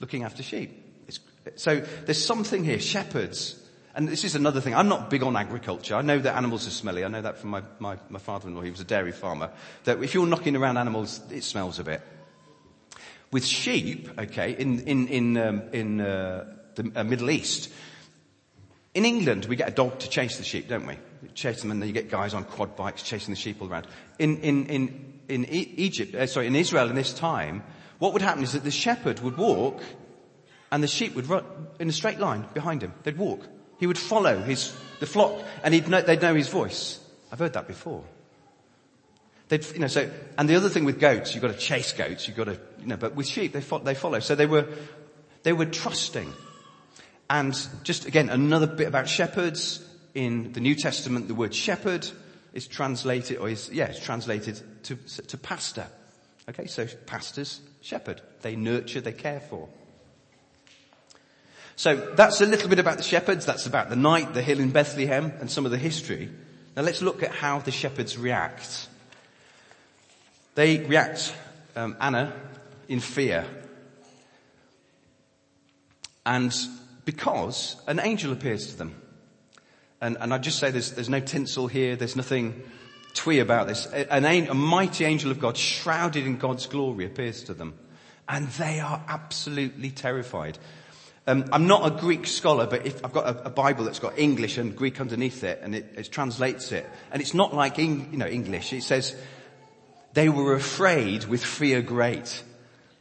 looking 0.01 0.25
after 0.25 0.43
sheep. 0.43 0.71
It's, 1.07 1.21
so 1.57 1.81
there's 2.05 2.25
something 2.25 2.65
here, 2.65 2.79
shepherds. 2.79 3.61
And 3.95 4.07
this 4.09 4.25
is 4.25 4.35
another 4.35 4.61
thing. 4.61 4.75
I'm 4.75 4.89
not 4.89 5.11
big 5.11 5.23
on 5.23 5.37
agriculture. 5.37 5.97
I 5.97 6.03
know 6.03 6.19
that 6.19 6.37
animals 6.37 6.67
are 6.67 6.71
smelly. 6.71 7.05
I 7.05 7.09
know 7.09 7.23
that 7.23 7.39
from 7.39 7.51
my, 7.51 7.63
my, 7.81 7.99
my 8.09 8.19
father-in-law. 8.19 8.63
He 8.63 8.71
was 8.71 8.81
a 8.81 8.85
dairy 8.85 9.13
farmer. 9.13 9.51
That 9.85 10.03
if 10.03 10.15
you're 10.15 10.27
knocking 10.27 10.55
around 10.55 10.77
animals, 10.77 11.21
it 11.31 11.43
smells 11.43 11.79
a 11.79 11.85
bit. 11.85 12.01
With 13.33 13.45
sheep, 13.45 14.09
okay, 14.19 14.53
in, 14.53 14.81
in, 14.81 15.09
in, 15.09 15.37
um, 15.37 15.63
in 15.73 16.01
uh, 16.01 16.45
the 16.77 16.93
uh, 16.95 17.05
Middle 17.05 17.31
East, 17.31 17.71
in 18.95 19.05
England, 19.05 19.47
we 19.47 19.57
get 19.57 19.69
a 19.69 19.73
dog 19.73 19.99
to 19.99 20.09
chase 20.09 20.39
the 20.39 20.45
sheep, 20.45 20.69
don't 20.69 20.87
we? 20.87 20.97
chase 21.35 21.61
them 21.61 21.71
and 21.71 21.81
then 21.81 21.89
you 21.89 21.95
get 21.95 22.11
guys 22.11 22.35
on 22.35 22.45
quad 22.45 22.77
bikes 22.77 23.03
chasing 23.03 23.33
the 23.33 23.41
sheep 23.41 23.61
all 23.61 23.69
around. 23.69 23.87
In, 24.19 24.39
in, 24.39 24.67
in, 24.67 25.21
in 25.29 25.45
Egypt, 25.47 26.15
uh, 26.15 26.27
sorry, 26.27 26.47
in 26.47 26.57
Israel 26.57 26.89
in 26.89 26.95
this 26.95 27.13
time, 27.13 27.63
what 27.99 28.13
would 28.13 28.23
happen 28.23 28.43
is 28.43 28.53
that 28.53 28.65
the 28.65 28.71
shepherd 28.71 29.21
would 29.21 29.37
walk 29.37 29.83
and 30.71 30.83
the 30.83 30.89
sheep 30.89 31.15
would 31.15 31.27
run 31.27 31.45
in 31.79 31.89
a 31.89 31.93
straight 31.93 32.19
line 32.19 32.47
behind 32.55 32.83
him. 32.83 32.93
They'd 33.03 33.17
walk. 33.17 33.47
He 33.79 33.87
would 33.87 33.99
follow 33.99 34.39
his, 34.41 34.73
the 35.01 35.07
flock 35.07 35.43
and 35.63 35.75
he'd 35.75 35.89
know, 35.89 36.01
they'd 36.01 36.23
know 36.23 36.35
his 36.35 36.49
voice. 36.49 37.01
I've 37.33 37.39
heard 37.39 37.55
that 37.55 37.67
before. 37.67 38.05
They'd, 39.49 39.65
you 39.73 39.79
know, 39.79 39.87
so, 39.87 40.11
and 40.37 40.49
the 40.49 40.57
other 40.57 40.69
thing 40.69 40.85
with 40.85 41.01
goats, 41.01 41.35
you've 41.35 41.43
got 41.43 41.53
to 41.53 41.59
chase 41.59 41.93
goats, 41.93 42.29
you've 42.29 42.37
got 42.37 42.45
to, 42.45 42.61
you 42.81 42.87
know, 42.87 42.97
but 42.97 43.15
with 43.15 43.27
sheep, 43.27 43.53
they, 43.53 43.61
fo- 43.61 43.79
they 43.79 43.95
follow. 43.95 44.21
So 44.21 44.35
they 44.35 44.47
were, 44.47 44.69
they 45.43 45.53
were 45.53 45.67
trusting. 45.67 46.33
And 47.31 47.55
just 47.83 48.07
again, 48.07 48.29
another 48.31 48.67
bit 48.67 48.89
about 48.89 49.09
shepherds. 49.09 49.85
In 50.15 50.53
the 50.53 50.61
New 50.61 50.75
Testament, 50.75 51.29
the 51.29 51.35
word 51.35 51.55
shepherd 51.55 52.09
is 52.53 52.67
translated, 52.67 53.39
or 53.39 53.49
is, 53.49 53.71
yeah, 53.71 53.85
it's 53.85 54.01
translated 54.01 54.61
to, 54.85 54.97
to 54.97 55.39
pastor. 55.39 55.87
Okay, 56.49 56.67
so 56.67 56.87
pastors, 57.07 57.61
shepherd. 57.89 58.21
They 58.43 58.55
nurture, 58.55 59.01
they 59.01 59.13
care 59.13 59.41
for. 59.41 59.67
So 61.75 61.97
that's 62.17 62.43
a 62.43 62.47
little 62.47 62.69
bit 62.69 62.79
about 62.79 62.99
the 62.99 63.03
shepherds. 63.03 63.47
That's 63.47 63.65
about 63.65 63.89
the 63.89 63.97
night, 63.97 64.35
the 64.35 64.43
hill 64.43 64.61
in 64.61 64.73
Bethlehem, 64.73 65.33
and 65.41 65.51
some 65.51 65.65
of 65.65 65.71
the 65.71 65.79
history. 65.79 66.29
Now 66.77 66.83
let's 66.83 67.01
look 67.01 67.23
at 67.23 67.31
how 67.31 67.61
the 67.61 67.71
shepherds 67.71 68.19
react. 68.19 68.89
They 70.55 70.85
react, 70.85 71.35
um, 71.77 71.97
Anna, 71.99 72.35
in 72.89 73.01
fear. 73.01 73.47
And 76.27 76.55
because 77.07 77.77
an 77.87 78.01
angel 78.01 78.33
appears 78.33 78.67
to 78.67 78.77
them. 78.77 79.01
And, 80.03 80.19
and 80.21 80.35
I 80.35 80.39
just 80.39 80.59
say 80.59 80.71
there's, 80.71 80.93
there's 80.93 81.09
no 81.09 81.21
tinsel 81.21 81.69
here, 81.69 81.97
there's 81.97 82.17
nothing 82.17 82.63
twee 83.15 83.41
about 83.41 83.67
this. 83.67 83.87
An, 83.87 84.25
a 84.25 84.55
mighty 84.55 85.05
angel 85.05 85.31
of 85.31 85.41
God, 85.41 85.57
shrouded 85.57 86.27
in 86.27 86.39
God's 86.39 86.67
glory, 86.67 87.05
appears 87.05 87.43
to 87.45 87.55
them. 87.55 87.79
And 88.29 88.49
they 88.49 88.81
are 88.81 89.03
absolutely 89.09 89.91
terrified. 89.91 90.59
Um, 91.29 91.45
I'm 91.53 91.67
not 91.67 91.87
a 91.87 92.01
Greek 92.01 92.27
scholar, 92.27 92.67
but 92.67 92.87
if 92.87 93.05
I've 93.05 93.13
got 93.13 93.27
a, 93.27 93.49
a, 93.49 93.51
Bible 93.51 93.85
that's 93.85 93.99
got 93.99 94.19
English 94.19 94.57
and 94.57 94.75
Greek 94.75 94.99
underneath 94.99 95.45
it, 95.45 95.61
and 95.63 95.75
it, 95.75 95.93
it 95.95 96.11
translates 96.11 96.73
it, 96.73 96.89
and 97.13 97.21
it's 97.21 97.35
not 97.35 97.53
like 97.53 97.77
you 97.77 97.87
know 97.87 98.27
English. 98.27 98.73
It 98.73 98.83
says 98.83 99.15
they 100.15 100.31
were 100.31 100.55
afraid 100.55 101.27
with 101.27 101.45
fear 101.45 101.83
great. 101.83 102.43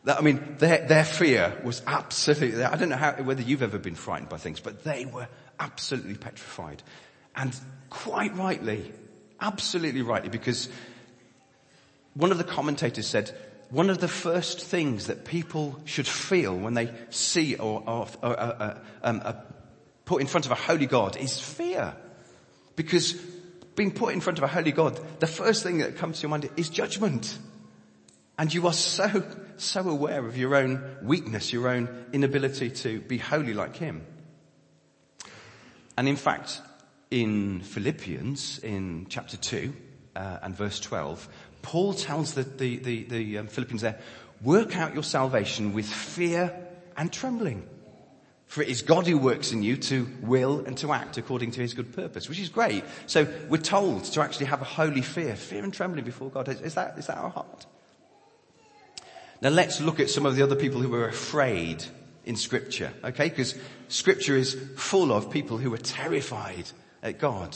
That, 0.03 0.17
I 0.17 0.21
mean, 0.21 0.57
their, 0.59 0.85
their 0.85 1.05
fear 1.05 1.57
was 1.63 1.81
absolutely. 1.87 2.65
I 2.65 2.75
don't 2.75 2.89
know 2.89 2.97
how, 2.97 3.13
whether 3.13 3.41
you've 3.41 3.63
ever 3.63 3.79
been 3.79 3.95
frightened 3.95 4.27
by 4.27 4.37
things, 4.37 4.59
but 4.59 4.83
they 4.83 5.05
were 5.05 5.29
absolutely 5.57 6.15
petrified, 6.15 6.83
and 7.33 7.57
quite 7.89 8.35
rightly, 8.35 8.91
absolutely 9.39 10.01
rightly, 10.01 10.29
because 10.29 10.69
one 12.13 12.31
of 12.31 12.37
the 12.37 12.43
commentators 12.43 13.07
said 13.07 13.35
one 13.69 13.89
of 13.89 13.99
the 13.99 14.07
first 14.07 14.61
things 14.61 15.07
that 15.07 15.25
people 15.25 15.79
should 15.85 16.07
feel 16.07 16.55
when 16.55 16.73
they 16.73 16.93
see 17.09 17.55
or, 17.55 17.83
or, 17.85 18.07
or 18.23 18.39
uh, 18.39 18.79
um, 19.03 19.21
uh, 19.23 19.33
put 20.05 20.21
in 20.21 20.27
front 20.27 20.45
of 20.45 20.51
a 20.51 20.55
holy 20.55 20.85
God 20.85 21.17
is 21.17 21.39
fear. 21.39 21.93
Because 22.75 23.13
being 23.75 23.91
put 23.91 24.13
in 24.13 24.21
front 24.21 24.37
of 24.37 24.43
a 24.43 24.47
holy 24.47 24.71
God, 24.71 24.99
the 25.19 25.27
first 25.27 25.63
thing 25.63 25.79
that 25.79 25.97
comes 25.97 26.17
to 26.17 26.23
your 26.23 26.29
mind 26.29 26.49
is 26.55 26.69
judgment. 26.69 27.37
And 28.37 28.53
you 28.53 28.67
are 28.67 28.73
so, 28.73 29.23
so 29.57 29.89
aware 29.89 30.25
of 30.25 30.37
your 30.37 30.55
own 30.55 30.97
weakness, 31.01 31.51
your 31.51 31.67
own 31.67 32.05
inability 32.13 32.69
to 32.69 33.01
be 33.01 33.17
holy 33.17 33.53
like 33.53 33.75
Him. 33.75 34.05
And 35.97 36.07
in 36.07 36.15
fact, 36.15 36.61
in 37.09 37.61
Philippians, 37.61 38.59
in 38.59 39.07
chapter 39.09 39.37
2 39.37 39.73
uh, 40.15 40.39
and 40.41 40.55
verse 40.55 40.79
12, 40.79 41.27
Paul 41.61 41.93
tells 41.93 42.33
the, 42.33 42.43
the, 42.43 42.77
the, 42.77 43.03
the 43.03 43.37
um, 43.39 43.47
Philippians 43.47 43.81
there, 43.81 43.99
work 44.41 44.75
out 44.75 44.93
your 44.93 45.03
salvation 45.03 45.73
with 45.73 45.85
fear 45.85 46.53
and 46.95 47.11
trembling. 47.11 47.67
For 48.47 48.61
it 48.61 48.69
is 48.69 48.81
God 48.81 49.07
who 49.07 49.17
works 49.17 49.51
in 49.51 49.61
you 49.61 49.75
to 49.77 50.07
will 50.21 50.61
and 50.61 50.77
to 50.77 50.93
act 50.93 51.17
according 51.17 51.51
to 51.51 51.61
his 51.61 51.73
good 51.73 51.93
purpose, 51.93 52.29
which 52.29 52.39
is 52.39 52.47
great. 52.47 52.83
So 53.05 53.27
we're 53.49 53.57
told 53.57 54.05
to 54.05 54.21
actually 54.21 54.45
have 54.45 54.61
a 54.61 54.65
holy 54.65 55.01
fear, 55.01 55.35
fear 55.35 55.63
and 55.63 55.73
trembling 55.73 56.05
before 56.05 56.29
God. 56.29 56.47
Is, 56.47 56.61
is 56.61 56.73
that, 56.75 56.97
is 56.97 57.07
that 57.07 57.17
our 57.17 57.29
heart? 57.29 57.65
Now 59.41 59.49
let's 59.49 59.81
look 59.81 59.99
at 59.99 60.09
some 60.09 60.25
of 60.25 60.35
the 60.35 60.43
other 60.43 60.55
people 60.55 60.81
who 60.81 60.89
were 60.89 61.07
afraid 61.07 61.83
in 62.25 62.35
scripture, 62.35 62.91
okay? 63.03 63.29
Because 63.29 63.55
scripture 63.89 64.35
is 64.35 64.57
full 64.75 65.11
of 65.11 65.29
people 65.29 65.57
who 65.57 65.69
were 65.69 65.77
terrified 65.77 66.69
at 67.03 67.19
God. 67.19 67.55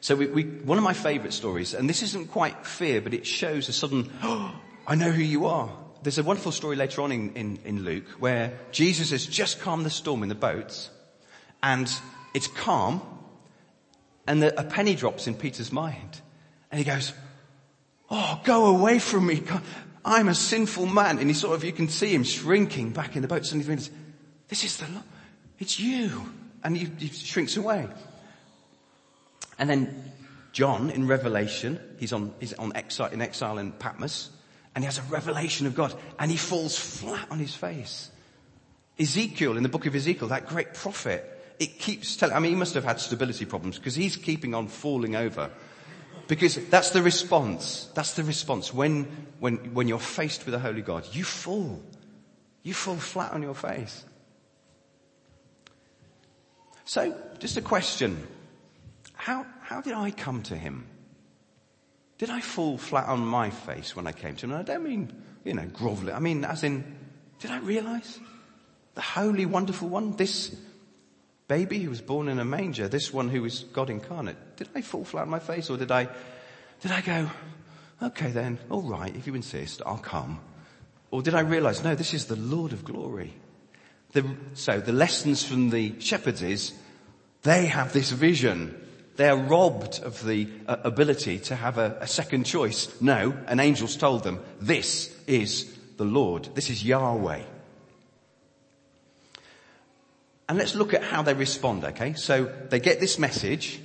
So 0.00 0.14
we, 0.14 0.26
we, 0.26 0.42
one 0.44 0.78
of 0.78 0.84
my 0.84 0.92
favorite 0.92 1.32
stories, 1.32 1.74
and 1.74 1.88
this 1.88 2.02
isn't 2.02 2.30
quite 2.30 2.66
fear, 2.66 3.00
but 3.00 3.14
it 3.14 3.26
shows 3.26 3.68
a 3.68 3.72
sudden, 3.72 4.10
oh, 4.22 4.54
I 4.86 4.94
know 4.94 5.10
who 5.10 5.22
you 5.22 5.46
are. 5.46 5.70
There's 6.02 6.18
a 6.18 6.22
wonderful 6.22 6.52
story 6.52 6.76
later 6.76 7.02
on 7.02 7.10
in, 7.10 7.32
in, 7.34 7.58
in 7.64 7.82
Luke 7.82 8.06
where 8.20 8.56
Jesus 8.70 9.10
has 9.10 9.26
just 9.26 9.60
calmed 9.60 9.84
the 9.84 9.90
storm 9.90 10.22
in 10.22 10.28
the 10.28 10.36
boat 10.36 10.90
and 11.62 11.90
it's 12.34 12.46
calm 12.46 13.02
and 14.28 14.40
the, 14.40 14.60
a 14.60 14.62
penny 14.62 14.94
drops 14.94 15.26
in 15.26 15.34
Peter's 15.34 15.72
mind 15.72 16.20
and 16.70 16.78
he 16.78 16.84
goes, 16.84 17.12
Oh, 18.08 18.40
go 18.44 18.66
away 18.66 19.00
from 19.00 19.26
me. 19.26 19.42
I'm 20.04 20.28
a 20.28 20.34
sinful 20.34 20.86
man. 20.86 21.18
And 21.18 21.28
he 21.28 21.34
sort 21.34 21.56
of, 21.56 21.64
you 21.64 21.72
can 21.72 21.88
see 21.88 22.14
him 22.14 22.22
shrinking 22.22 22.90
back 22.90 23.16
in 23.16 23.22
the 23.22 23.28
boat. 23.28 23.44
Suddenly 23.44 23.74
this 24.48 24.64
is 24.64 24.76
the, 24.76 24.86
it's 25.58 25.80
you. 25.80 26.32
And 26.64 26.76
he, 26.76 26.86
he 26.98 27.08
shrinks 27.08 27.56
away. 27.56 27.88
And 29.58 29.70
then 29.70 30.12
John 30.52 30.90
in 30.90 31.06
Revelation, 31.06 31.80
he's 31.98 32.12
on, 32.12 32.34
he's 32.40 32.52
on 32.54 32.74
exile, 32.74 33.10
in 33.12 33.22
exile 33.22 33.58
in 33.58 33.72
Patmos, 33.72 34.30
and 34.74 34.84
he 34.84 34.86
has 34.86 34.98
a 34.98 35.02
revelation 35.02 35.66
of 35.66 35.74
God, 35.74 35.94
and 36.18 36.30
he 36.30 36.36
falls 36.36 36.78
flat 36.78 37.26
on 37.30 37.38
his 37.38 37.54
face. 37.54 38.10
Ezekiel, 38.98 39.56
in 39.56 39.62
the 39.62 39.68
book 39.68 39.86
of 39.86 39.94
Ezekiel, 39.94 40.28
that 40.28 40.46
great 40.46 40.74
prophet, 40.74 41.24
it 41.58 41.78
keeps 41.78 42.16
telling, 42.16 42.34
I 42.34 42.40
mean, 42.40 42.52
he 42.52 42.56
must 42.56 42.74
have 42.74 42.84
had 42.84 43.00
stability 43.00 43.44
problems 43.44 43.78
because 43.78 43.94
he's 43.94 44.16
keeping 44.16 44.54
on 44.54 44.68
falling 44.68 45.16
over. 45.16 45.50
Because 46.28 46.56
that's 46.68 46.90
the 46.90 47.02
response. 47.02 47.88
That's 47.94 48.14
the 48.14 48.24
response. 48.24 48.74
When, 48.74 49.04
when, 49.38 49.56
when 49.74 49.86
you're 49.88 49.98
faced 49.98 50.44
with 50.44 50.54
a 50.54 50.58
holy 50.58 50.82
God, 50.82 51.06
you 51.12 51.24
fall. 51.24 51.82
You 52.62 52.74
fall 52.74 52.96
flat 52.96 53.32
on 53.32 53.42
your 53.42 53.54
face. 53.54 54.04
So, 56.86 57.16
just 57.40 57.56
a 57.56 57.60
question. 57.60 58.26
How, 59.14 59.44
how 59.60 59.80
did 59.80 59.92
I 59.92 60.12
come 60.12 60.42
to 60.44 60.56
him? 60.56 60.86
Did 62.18 62.30
I 62.30 62.40
fall 62.40 62.78
flat 62.78 63.08
on 63.08 63.20
my 63.26 63.50
face 63.50 63.96
when 63.96 64.06
I 64.06 64.12
came 64.12 64.36
to 64.36 64.46
him? 64.46 64.52
And 64.52 64.60
I 64.60 64.62
don't 64.62 64.84
mean, 64.84 65.12
you 65.44 65.52
know, 65.52 65.66
groveling. 65.66 66.14
I 66.14 66.20
mean, 66.20 66.44
as 66.44 66.62
in, 66.62 66.96
did 67.40 67.50
I 67.50 67.58
realize 67.58 68.20
the 68.94 69.00
holy, 69.00 69.46
wonderful 69.46 69.88
one, 69.88 70.16
this 70.16 70.54
baby 71.48 71.80
who 71.80 71.90
was 71.90 72.00
born 72.00 72.28
in 72.28 72.38
a 72.38 72.44
manger, 72.44 72.86
this 72.86 73.12
one 73.12 73.28
who 73.28 73.42
was 73.42 73.64
God 73.72 73.90
incarnate, 73.90 74.56
did 74.56 74.68
I 74.74 74.80
fall 74.80 75.04
flat 75.04 75.22
on 75.22 75.28
my 75.28 75.40
face 75.40 75.68
or 75.68 75.76
did 75.76 75.90
I, 75.90 76.08
did 76.80 76.92
I 76.92 77.00
go, 77.00 77.28
okay 78.00 78.30
then, 78.30 78.58
all 78.70 78.82
right, 78.82 79.14
if 79.14 79.26
you 79.26 79.34
insist, 79.34 79.82
I'll 79.84 79.98
come. 79.98 80.40
Or 81.10 81.20
did 81.20 81.34
I 81.34 81.40
realize, 81.40 81.82
no, 81.82 81.96
this 81.96 82.14
is 82.14 82.26
the 82.26 82.36
Lord 82.36 82.72
of 82.72 82.84
glory. 82.84 83.34
The, 84.12 84.24
so 84.54 84.80
the 84.80 84.92
lessons 84.92 85.44
from 85.44 85.70
the 85.70 86.00
shepherds 86.00 86.42
is 86.42 86.72
they 87.42 87.66
have 87.66 87.92
this 87.92 88.10
vision 88.10 88.74
They 89.16 89.28
are 89.28 89.36
robbed 89.36 90.00
of 90.02 90.24
the 90.24 90.46
uh, 90.68 90.76
ability 90.84 91.38
to 91.40 91.56
have 91.56 91.78
a, 91.78 91.96
a 92.00 92.06
second 92.06 92.44
choice. 92.44 93.00
No, 93.00 93.34
an 93.46 93.60
angel's 93.60 93.96
told 93.96 94.22
them, 94.22 94.40
this 94.60 95.14
is 95.26 95.74
the 95.96 96.04
Lord. 96.04 96.50
This 96.54 96.68
is 96.68 96.84
Yahweh. 96.84 97.42
And 100.48 100.58
let's 100.58 100.74
look 100.74 100.94
at 100.94 101.02
how 101.02 101.22
they 101.22 101.34
respond, 101.34 101.84
okay? 101.84 102.12
So 102.12 102.44
they 102.68 102.78
get 102.78 103.00
this 103.00 103.18
message. 103.18 103.80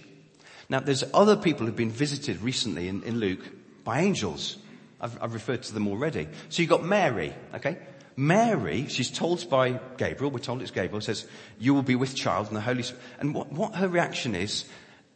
Now 0.70 0.82
there's 0.82 1.04
other 1.14 1.38
people 1.38 1.66
who've 1.66 1.76
been 1.76 1.90
visited 1.90 2.42
recently 2.42 2.90
in, 2.90 3.02
in 3.04 3.20
Luke 3.20 3.44
by 3.86 4.02
angels. 4.02 4.58
I've, 5.00 5.18
I've 5.24 5.34
referred 5.34 5.64
to 5.64 5.74
them 5.74 5.88
already. 5.88 6.28
So 6.50 6.62
you've 6.62 6.70
got 6.70 6.84
Mary, 6.84 7.34
okay? 7.56 7.78
Mary, 8.22 8.86
she's 8.88 9.10
told 9.10 9.50
by 9.50 9.80
Gabriel, 9.98 10.30
we're 10.30 10.38
told 10.38 10.62
it's 10.62 10.70
Gabriel, 10.70 11.02
says, 11.02 11.26
you 11.58 11.74
will 11.74 11.82
be 11.82 11.96
with 11.96 12.14
child 12.14 12.48
and 12.48 12.56
the 12.56 12.62
Holy 12.62 12.84
Spirit. 12.84 13.02
And 13.20 13.34
what, 13.34 13.52
what 13.52 13.74
her 13.74 13.88
reaction 13.88 14.36
is, 14.36 14.66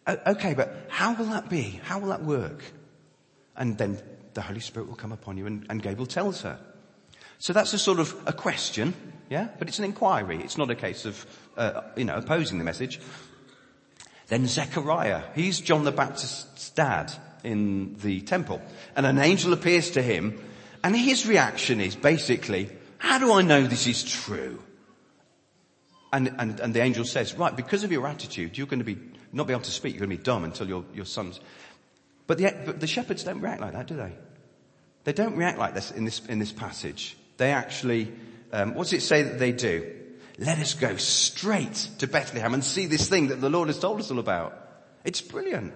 okay, 0.08 0.56
but 0.56 0.88
how 0.90 1.14
will 1.14 1.28
that 1.28 1.48
be? 1.48 1.80
How 1.84 2.00
will 2.00 2.10
that 2.10 2.24
work? 2.24 2.64
And 3.56 3.78
then 3.78 4.02
the 4.34 4.42
Holy 4.42 4.60
Spirit 4.60 4.88
will 4.88 4.96
come 4.96 5.12
upon 5.12 5.38
you 5.38 5.46
and, 5.46 5.68
and 5.70 5.84
Gabriel 5.84 6.08
tells 6.08 6.42
her. 6.42 6.60
So 7.38 7.54
that's 7.54 7.74
a 7.74 7.78
sort 7.78 8.00
of 8.00 8.16
a 8.26 8.34
question, 8.34 8.96
yeah? 9.30 9.50
But 9.60 9.68
it's 9.68 9.78
an 9.78 9.86
inquiry. 9.86 10.42
It's 10.42 10.58
not 10.58 10.72
a 10.72 10.76
case 10.76 11.06
of, 11.06 11.28
uh, 11.58 11.82
you 11.96 12.06
know, 12.06 12.16
opposing 12.16 12.58
the 12.58 12.64
message. 12.64 13.00
Then 14.30 14.48
Zechariah, 14.48 15.22
he's 15.36 15.60
John 15.60 15.84
the 15.84 15.92
Baptist's 15.92 16.72
dad 16.72 17.12
in 17.44 17.98
the 17.98 18.22
temple. 18.22 18.64
And 18.96 19.06
an 19.06 19.20
angel 19.20 19.54
appears 19.54 19.92
to 19.92 20.02
him 20.02 20.42
and 20.84 20.96
his 20.96 21.28
reaction 21.28 21.82
is 21.82 21.96
basically, 21.96 22.70
how 22.98 23.18
do 23.18 23.34
I 23.34 23.42
know 23.42 23.64
this 23.64 23.88
is 23.88 24.04
true? 24.04 24.62
And, 26.12 26.34
and, 26.40 26.60
and 26.60 26.74
the 26.74 26.82
angel 26.82 27.04
says, 27.06 27.34
right, 27.36 27.56
because 27.56 27.84
of 27.84 27.92
your 27.92 28.08
attitude, 28.08 28.58
you're 28.58 28.68
going 28.68 28.80
to 28.80 28.86
be, 28.86 28.98
not 29.34 29.48
be 29.48 29.54
able 29.54 29.64
to 29.64 29.72
speak, 29.72 29.94
you're 29.94 30.06
going 30.06 30.12
to 30.12 30.18
be 30.18 30.24
dumb 30.24 30.44
until 30.44 30.68
your, 30.68 30.86
your 30.94 31.06
son's. 31.06 31.40
But 32.28 32.38
the, 32.38 32.56
but 32.66 32.80
the 32.80 32.88
shepherds 32.88 33.24
don't 33.24 33.42
react 33.42 33.62
like 33.62 33.74
that, 33.74 33.88
do 33.88 33.96
they? 33.96 34.14
They 35.04 35.14
don't 35.14 35.36
react 35.36 35.60
like 35.60 35.74
this 35.74 35.92
in 35.92 36.06
this, 36.06 36.25
in 36.25 36.40
this 36.40 36.52
passage. 36.52 37.18
They 37.38 37.52
actually, 37.52 38.14
um, 38.52 38.74
what 38.74 38.84
does 38.84 38.94
it 38.94 39.02
say 39.02 39.24
that 39.24 39.40
they 39.40 39.52
do? 39.52 39.94
Let 40.38 40.60
us 40.60 40.74
go 40.74 40.96
straight 40.98 41.90
to 42.00 42.08
Bethlehem 42.08 42.54
and 42.54 42.64
see 42.64 42.88
this 42.88 43.08
thing 43.08 43.28
that 43.28 43.40
the 43.40 43.50
Lord 43.50 43.68
has 43.70 43.80
told 43.80 44.00
us 44.00 44.12
all 44.12 44.20
about. 44.20 44.58
It's 45.04 45.22
brilliant. 45.22 45.74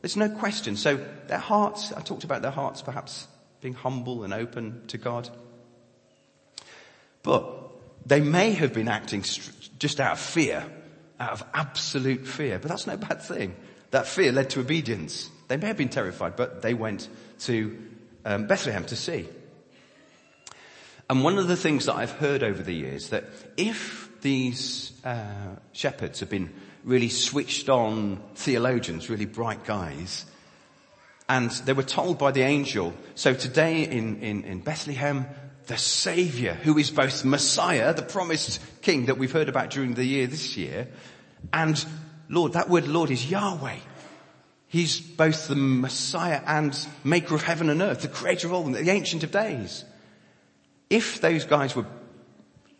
There's 0.00 0.16
no 0.16 0.28
question. 0.28 0.76
So 0.76 1.02
their 1.28 1.38
hearts, 1.38 1.92
I 1.92 2.00
talked 2.00 2.24
about 2.24 2.42
their 2.42 2.50
hearts 2.50 2.82
perhaps 2.82 3.26
being 3.60 3.74
humble 3.74 4.24
and 4.24 4.34
open 4.34 4.82
to 4.88 4.98
God. 4.98 5.30
But 7.24 7.50
they 8.06 8.20
may 8.20 8.52
have 8.52 8.72
been 8.72 8.86
acting 8.86 9.22
just 9.78 9.98
out 9.98 10.12
of 10.12 10.20
fear, 10.20 10.64
out 11.18 11.32
of 11.32 11.44
absolute 11.52 12.28
fear, 12.28 12.60
but 12.60 12.68
that's 12.68 12.86
no 12.86 12.96
bad 12.96 13.20
thing. 13.22 13.56
That 13.90 14.06
fear 14.06 14.30
led 14.30 14.50
to 14.50 14.60
obedience. 14.60 15.30
They 15.48 15.56
may 15.56 15.66
have 15.66 15.76
been 15.76 15.88
terrified, 15.88 16.36
but 16.36 16.62
they 16.62 16.74
went 16.74 17.08
to 17.40 17.76
um, 18.24 18.46
Bethlehem 18.46 18.84
to 18.84 18.96
see. 18.96 19.28
And 21.08 21.24
one 21.24 21.38
of 21.38 21.48
the 21.48 21.56
things 21.56 21.86
that 21.86 21.96
I've 21.96 22.12
heard 22.12 22.42
over 22.42 22.62
the 22.62 22.74
years 22.74 23.08
that 23.08 23.24
if 23.56 24.08
these 24.20 24.92
uh, 25.04 25.56
shepherds 25.72 26.20
have 26.20 26.30
been 26.30 26.52
really 26.82 27.08
switched 27.08 27.68
on 27.68 28.22
theologians, 28.34 29.08
really 29.08 29.26
bright 29.26 29.64
guys, 29.64 30.26
and 31.28 31.50
they 31.50 31.72
were 31.72 31.82
told 31.82 32.18
by 32.18 32.32
the 32.32 32.42
angel, 32.42 32.92
so 33.14 33.32
today 33.32 33.84
in, 33.84 34.20
in, 34.20 34.44
in 34.44 34.60
Bethlehem, 34.60 35.26
the 35.66 35.78
Savior, 35.78 36.54
who 36.54 36.78
is 36.78 36.90
both 36.90 37.24
Messiah, 37.24 37.94
the 37.94 38.02
promised 38.02 38.60
King 38.82 39.06
that 39.06 39.18
we've 39.18 39.32
heard 39.32 39.48
about 39.48 39.70
during 39.70 39.94
the 39.94 40.04
year 40.04 40.26
this 40.26 40.56
year, 40.56 40.88
and 41.52 41.84
Lord, 42.28 42.52
that 42.54 42.68
word 42.68 42.86
Lord 42.86 43.10
is 43.10 43.30
Yahweh. 43.30 43.78
He's 44.68 45.00
both 45.00 45.48
the 45.48 45.54
Messiah 45.54 46.42
and 46.46 46.76
maker 47.04 47.34
of 47.34 47.42
heaven 47.42 47.70
and 47.70 47.80
earth, 47.80 48.02
the 48.02 48.08
creator 48.08 48.48
of 48.48 48.52
all, 48.52 48.64
the 48.64 48.90
ancient 48.90 49.22
of 49.22 49.30
days 49.30 49.84
if 50.90 51.20
those 51.20 51.44
guys 51.44 51.74
were 51.74 51.86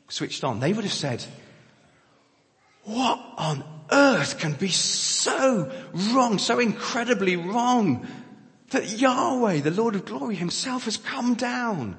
switched 0.09 0.45
on, 0.45 0.61
they 0.61 0.73
would 0.73 0.85
have 0.85 0.93
said, 0.93 1.25
what 2.85 3.21
on 3.37 3.65
earth 3.91 4.39
can 4.39 4.53
be 4.53 4.69
so 4.69 5.73
wrong, 6.13 6.39
so 6.39 6.59
incredibly 6.59 7.37
wrong 7.37 8.07
that 8.71 8.89
Yahweh, 8.89 9.61
the 9.61 9.71
Lord 9.71 9.95
of 9.95 10.05
glory 10.05 10.37
himself 10.37 10.85
has 10.85 10.97
come 10.97 11.35
down? 11.35 11.97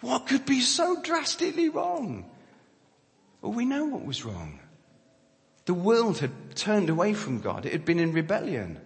What 0.00 0.26
could 0.26 0.44
be 0.44 0.60
so 0.60 1.00
drastically 1.02 1.68
wrong? 1.68 2.28
Well, 3.40 3.52
we 3.52 3.64
know 3.64 3.86
what 3.86 4.04
was 4.04 4.24
wrong. 4.24 4.60
The 5.64 5.74
world 5.74 6.18
had 6.18 6.54
turned 6.54 6.90
away 6.90 7.14
from 7.14 7.40
God. 7.40 7.66
It 7.66 7.72
had 7.72 7.84
been 7.84 7.98
in 7.98 8.12
rebellion. 8.12 8.80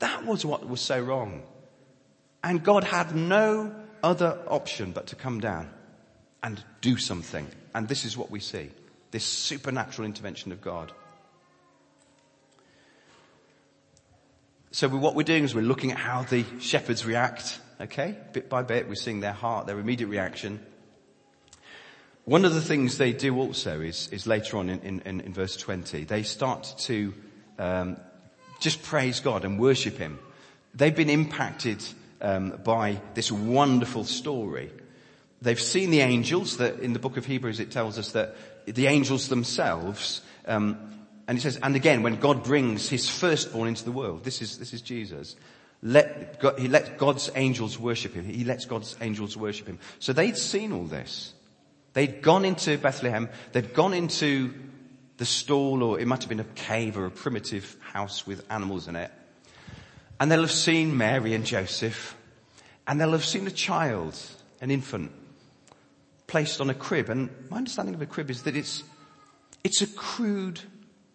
That 0.00 0.24
was 0.24 0.44
what 0.44 0.68
was 0.68 0.80
so 0.80 1.00
wrong. 1.00 1.42
And 2.42 2.62
God 2.62 2.84
had 2.84 3.14
no 3.14 3.74
other 4.02 4.38
option 4.46 4.92
but 4.92 5.08
to 5.08 5.16
come 5.16 5.40
down 5.40 5.70
and 6.42 6.62
do 6.82 6.98
something. 6.98 7.48
And 7.74 7.88
this 7.88 8.04
is 8.04 8.16
what 8.16 8.30
we 8.30 8.38
see. 8.38 8.70
This 9.10 9.24
supernatural 9.24 10.06
intervention 10.06 10.52
of 10.52 10.60
God. 10.60 10.92
So 14.70 14.88
what 14.88 15.14
we're 15.14 15.22
doing 15.22 15.44
is 15.44 15.54
we're 15.54 15.62
looking 15.62 15.92
at 15.92 15.98
how 15.98 16.24
the 16.24 16.44
shepherds 16.58 17.06
react, 17.06 17.60
okay? 17.80 18.16
Bit 18.32 18.48
by 18.48 18.62
bit, 18.62 18.88
we're 18.88 18.94
seeing 18.94 19.20
their 19.20 19.32
heart, 19.32 19.66
their 19.66 19.78
immediate 19.78 20.08
reaction. 20.08 20.60
One 22.24 22.44
of 22.44 22.54
the 22.54 22.62
things 22.62 22.98
they 22.98 23.12
do 23.12 23.38
also 23.38 23.80
is, 23.80 24.08
is 24.10 24.26
later 24.26 24.56
on 24.56 24.70
in, 24.70 25.00
in, 25.00 25.20
in 25.20 25.32
verse 25.34 25.56
20, 25.56 26.04
they 26.04 26.22
start 26.22 26.74
to 26.80 27.12
um, 27.58 27.98
just 28.60 28.82
praise 28.82 29.20
God 29.20 29.44
and 29.44 29.60
worship 29.60 29.98
Him. 29.98 30.18
They've 30.74 30.94
been 30.94 31.10
impacted 31.10 31.84
um, 32.20 32.60
by 32.64 33.00
this 33.14 33.30
wonderful 33.30 34.04
story 34.04 34.70
They've 35.44 35.60
seen 35.60 35.90
the 35.90 36.00
angels 36.00 36.56
that 36.56 36.80
in 36.80 36.94
the 36.94 36.98
book 36.98 37.18
of 37.18 37.26
Hebrews 37.26 37.60
it 37.60 37.70
tells 37.70 37.98
us 37.98 38.12
that 38.12 38.34
the 38.64 38.86
angels 38.86 39.28
themselves, 39.28 40.22
um, 40.46 41.06
and 41.28 41.36
it 41.36 41.42
says, 41.42 41.58
and 41.62 41.76
again, 41.76 42.02
when 42.02 42.16
God 42.16 42.44
brings 42.44 42.88
his 42.88 43.10
firstborn 43.10 43.68
into 43.68 43.84
the 43.84 43.92
world, 43.92 44.24
this 44.24 44.40
is, 44.40 44.58
this 44.58 44.72
is 44.72 44.80
Jesus, 44.80 45.36
let 45.84 46.40
God, 46.40 46.58
he 46.58 46.66
lets 46.66 46.88
God's 46.98 47.30
angels 47.36 47.78
worship 47.78 48.14
him. 48.14 48.24
He 48.24 48.42
lets 48.42 48.64
God's 48.64 48.96
angels 49.02 49.36
worship 49.36 49.66
him. 49.66 49.78
So 49.98 50.14
they'd 50.14 50.36
seen 50.36 50.72
all 50.72 50.84
this. 50.84 51.34
They'd 51.92 52.22
gone 52.22 52.46
into 52.46 52.78
Bethlehem. 52.78 53.28
They'd 53.52 53.74
gone 53.74 53.92
into 53.92 54.54
the 55.18 55.26
stall 55.26 55.82
or 55.82 56.00
it 56.00 56.06
might 56.06 56.22
have 56.22 56.28
been 56.30 56.40
a 56.40 56.44
cave 56.54 56.96
or 56.96 57.04
a 57.04 57.10
primitive 57.10 57.76
house 57.92 58.26
with 58.26 58.50
animals 58.50 58.88
in 58.88 58.96
it. 58.96 59.12
And 60.18 60.32
they'll 60.32 60.40
have 60.40 60.50
seen 60.50 60.96
Mary 60.96 61.34
and 61.34 61.44
Joseph 61.44 62.16
and 62.86 62.98
they'll 62.98 63.12
have 63.12 63.24
seen 63.24 63.46
a 63.46 63.50
child, 63.50 64.18
an 64.62 64.70
infant 64.70 65.12
placed 66.26 66.62
on 66.62 66.70
a 66.70 66.74
crib. 66.74 67.10
And 67.10 67.28
my 67.50 67.58
understanding 67.58 67.94
of 67.94 68.00
a 68.00 68.06
crib 68.06 68.30
is 68.30 68.42
that 68.44 68.56
it's, 68.56 68.84
it's 69.62 69.82
a 69.82 69.86
crude 69.86 70.60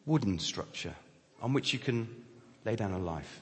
wooden 0.05 0.37
structure 0.37 0.93
on 1.41 1.53
which 1.53 1.73
you 1.73 1.79
can 1.79 2.07
lay 2.65 2.75
down 2.75 2.91
a 2.91 2.99
life. 2.99 3.41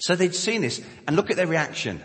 So 0.00 0.16
they'd 0.16 0.34
seen 0.34 0.62
this 0.62 0.82
and 1.06 1.14
look 1.14 1.30
at 1.30 1.36
their 1.36 1.46
reaction. 1.46 2.02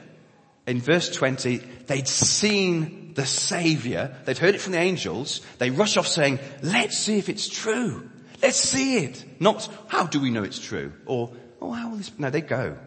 In 0.67 0.81
verse 0.81 1.09
20, 1.09 1.57
they'd 1.87 2.07
seen 2.07 3.13
the 3.13 3.25
savior. 3.25 4.15
They'd 4.25 4.37
heard 4.37 4.55
it 4.55 4.61
from 4.61 4.73
the 4.73 4.79
angels. 4.79 5.41
They 5.57 5.69
rush 5.69 5.97
off 5.97 6.07
saying, 6.07 6.39
let's 6.61 6.97
see 6.97 7.17
if 7.17 7.29
it's 7.29 7.47
true. 7.47 8.09
Let's 8.41 8.57
see 8.57 8.97
it. 8.97 9.23
Not, 9.39 9.67
how 9.87 10.05
do 10.05 10.19
we 10.19 10.29
know 10.29 10.43
it's 10.43 10.59
true? 10.59 10.93
Or, 11.05 11.31
oh, 11.61 11.71
how 11.71 11.89
will 11.89 11.97
this, 11.97 12.11
no, 12.19 12.29
they 12.29 12.41
go. 12.41 12.77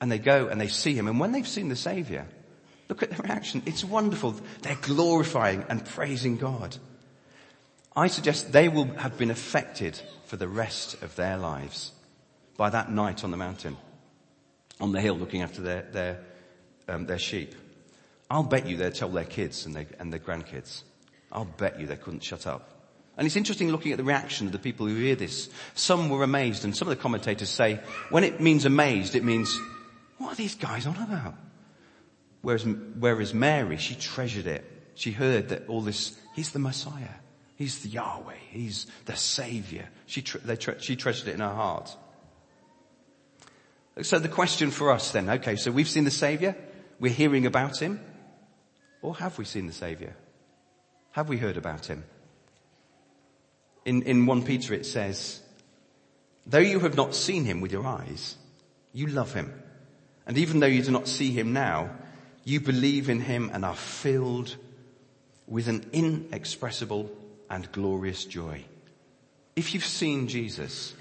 And 0.00 0.10
they 0.10 0.18
go 0.18 0.48
and 0.48 0.60
they 0.60 0.68
see 0.68 0.94
him. 0.94 1.06
And 1.06 1.20
when 1.20 1.32
they've 1.32 1.46
seen 1.46 1.68
the 1.68 1.76
savior, 1.76 2.26
Look 2.92 3.02
at 3.02 3.08
their 3.08 3.20
reaction. 3.20 3.62
It's 3.64 3.82
wonderful. 3.82 4.34
They're 4.60 4.76
glorifying 4.82 5.64
and 5.70 5.82
praising 5.82 6.36
God. 6.36 6.76
I 7.96 8.08
suggest 8.08 8.52
they 8.52 8.68
will 8.68 8.84
have 8.98 9.16
been 9.16 9.30
affected 9.30 9.98
for 10.26 10.36
the 10.36 10.46
rest 10.46 11.02
of 11.02 11.16
their 11.16 11.38
lives 11.38 11.92
by 12.58 12.68
that 12.68 12.90
night 12.90 13.24
on 13.24 13.30
the 13.30 13.38
mountain, 13.38 13.78
on 14.82 14.90
the 14.90 15.00
hill 15.00 15.14
looking 15.16 15.42
after 15.42 15.62
their, 15.62 15.82
their, 15.92 16.20
um, 16.88 17.06
their 17.06 17.18
sheep. 17.18 17.54
I'll 18.28 18.42
bet 18.42 18.66
you 18.66 18.76
they'll 18.76 18.90
tell 18.90 19.08
their 19.08 19.24
kids 19.24 19.64
and 19.64 19.76
their, 19.76 19.86
and 20.00 20.12
their 20.12 20.18
grandkids. 20.18 20.82
I'll 21.30 21.44
bet 21.44 21.78
you 21.78 21.86
they 21.86 21.96
couldn't 21.96 22.24
shut 22.24 22.48
up. 22.48 22.68
And 23.16 23.24
it's 23.24 23.36
interesting 23.36 23.70
looking 23.70 23.92
at 23.92 23.98
the 23.98 24.04
reaction 24.04 24.46
of 24.46 24.52
the 24.52 24.58
people 24.58 24.86
who 24.86 24.96
hear 24.96 25.14
this. 25.14 25.50
Some 25.74 26.10
were 26.10 26.24
amazed 26.24 26.64
and 26.64 26.76
some 26.76 26.88
of 26.88 26.96
the 26.96 27.00
commentators 27.00 27.48
say, 27.48 27.78
when 28.10 28.24
it 28.24 28.40
means 28.40 28.64
amazed, 28.64 29.14
it 29.14 29.22
means, 29.22 29.56
what 30.18 30.32
are 30.32 30.36
these 30.36 30.56
guys 30.56 30.86
on 30.86 30.96
about? 30.96 31.34
Whereas, 32.40 32.64
whereas 32.64 33.32
Mary, 33.32 33.76
she 33.76 33.94
treasured 33.94 34.48
it. 34.48 34.64
She 34.96 35.12
heard 35.12 35.50
that 35.50 35.68
all 35.68 35.80
this, 35.80 36.18
he's 36.34 36.50
the 36.50 36.58
Messiah. 36.58 37.20
He's 37.54 37.80
the 37.80 37.90
Yahweh. 37.90 38.34
He's 38.50 38.88
the 39.04 39.14
Savior. 39.14 39.88
She, 40.06 40.22
tre- 40.22 40.56
tre- 40.56 40.80
she 40.80 40.96
treasured 40.96 41.28
it 41.28 41.34
in 41.34 41.40
her 41.40 41.54
heart. 41.54 41.96
So 44.00 44.18
the 44.18 44.28
question 44.28 44.70
for 44.70 44.90
us 44.90 45.10
then, 45.12 45.28
okay, 45.28 45.56
so 45.56 45.70
we've 45.70 45.88
seen 45.88 46.04
the 46.04 46.10
Savior. 46.10 46.56
We're 46.98 47.12
hearing 47.12 47.44
about 47.44 47.78
Him. 47.78 48.00
Or 49.02 49.14
have 49.16 49.36
we 49.36 49.44
seen 49.44 49.66
the 49.66 49.72
Savior? 49.72 50.16
Have 51.10 51.28
we 51.28 51.36
heard 51.36 51.56
about 51.58 51.86
Him? 51.86 52.04
In, 53.84 54.02
in 54.02 54.26
1 54.26 54.44
Peter 54.44 54.74
it 54.74 54.86
says, 54.86 55.40
Though 56.46 56.58
you 56.58 56.80
have 56.80 56.96
not 56.96 57.14
seen 57.14 57.44
him 57.44 57.60
with 57.60 57.72
your 57.72 57.86
eyes, 57.86 58.36
you 58.92 59.06
love 59.06 59.32
him. 59.32 59.52
And 60.26 60.38
even 60.38 60.60
though 60.60 60.66
you 60.66 60.82
do 60.82 60.90
not 60.90 61.08
see 61.08 61.30
him 61.30 61.52
now, 61.52 61.90
you 62.44 62.60
believe 62.60 63.08
in 63.08 63.20
him 63.20 63.50
and 63.52 63.64
are 63.64 63.76
filled 63.76 64.56
with 65.46 65.68
an 65.68 65.88
inexpressible 65.92 67.10
and 67.48 67.70
glorious 67.72 68.24
joy. 68.24 68.64
If 69.54 69.74
you've 69.74 69.84
seen 69.84 70.28
Jesus, 70.28 70.94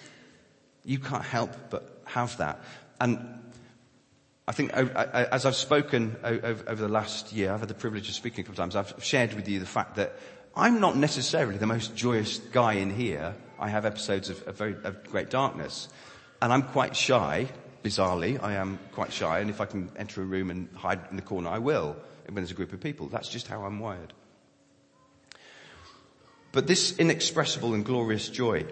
you 0.83 0.99
can't 0.99 1.23
help 1.23 1.55
but 1.69 2.01
have 2.05 2.37
that. 2.37 2.61
And 3.01 3.17
I 4.47 4.51
think 4.51 4.71
as 4.73 5.47
I've 5.47 5.55
spoken 5.55 6.15
over 6.23 6.75
the 6.75 6.87
last 6.87 7.33
year, 7.33 7.51
I've 7.51 7.61
had 7.61 7.67
the 7.67 7.73
privilege 7.73 8.07
of 8.07 8.13
speaking 8.13 8.41
a 8.41 8.43
couple 8.43 8.61
of 8.61 8.71
times, 8.71 8.75
I've 8.75 9.03
shared 9.03 9.33
with 9.33 9.47
you 9.47 9.59
the 9.59 9.65
fact 9.65 9.95
that 9.95 10.15
I'm 10.55 10.79
not 10.79 10.95
necessarily 10.95 11.57
the 11.57 11.65
most 11.65 11.95
joyous 11.95 12.37
guy 12.37 12.73
in 12.73 12.93
here. 12.93 13.33
I 13.57 13.69
have 13.69 13.85
episodes 13.85 14.29
of, 14.29 14.47
of 14.47 14.55
very 14.55 14.75
of 14.83 15.03
great 15.05 15.31
darkness. 15.31 15.89
And 16.43 16.53
I'm 16.53 16.61
quite 16.61 16.95
shy, 16.95 17.47
bizarrely, 17.83 18.41
I 18.41 18.53
am 18.53 18.77
quite 18.91 19.11
shy, 19.11 19.39
and 19.39 19.49
if 19.49 19.61
I 19.61 19.65
can 19.65 19.91
enter 19.95 20.21
a 20.21 20.25
room 20.25 20.51
and 20.51 20.69
hide 20.75 20.99
in 21.09 21.15
the 21.15 21.23
corner, 21.23 21.49
I 21.49 21.57
will, 21.57 21.95
when 22.25 22.35
there's 22.35 22.51
a 22.51 22.55
group 22.55 22.71
of 22.71 22.81
people. 22.81 23.07
That's 23.07 23.29
just 23.29 23.47
how 23.47 23.63
I'm 23.63 23.79
wired. 23.79 24.13
But 26.51 26.67
this 26.67 26.97
inexpressible 26.99 27.73
and 27.73 27.83
glorious 27.83 28.29
joy, 28.29 28.65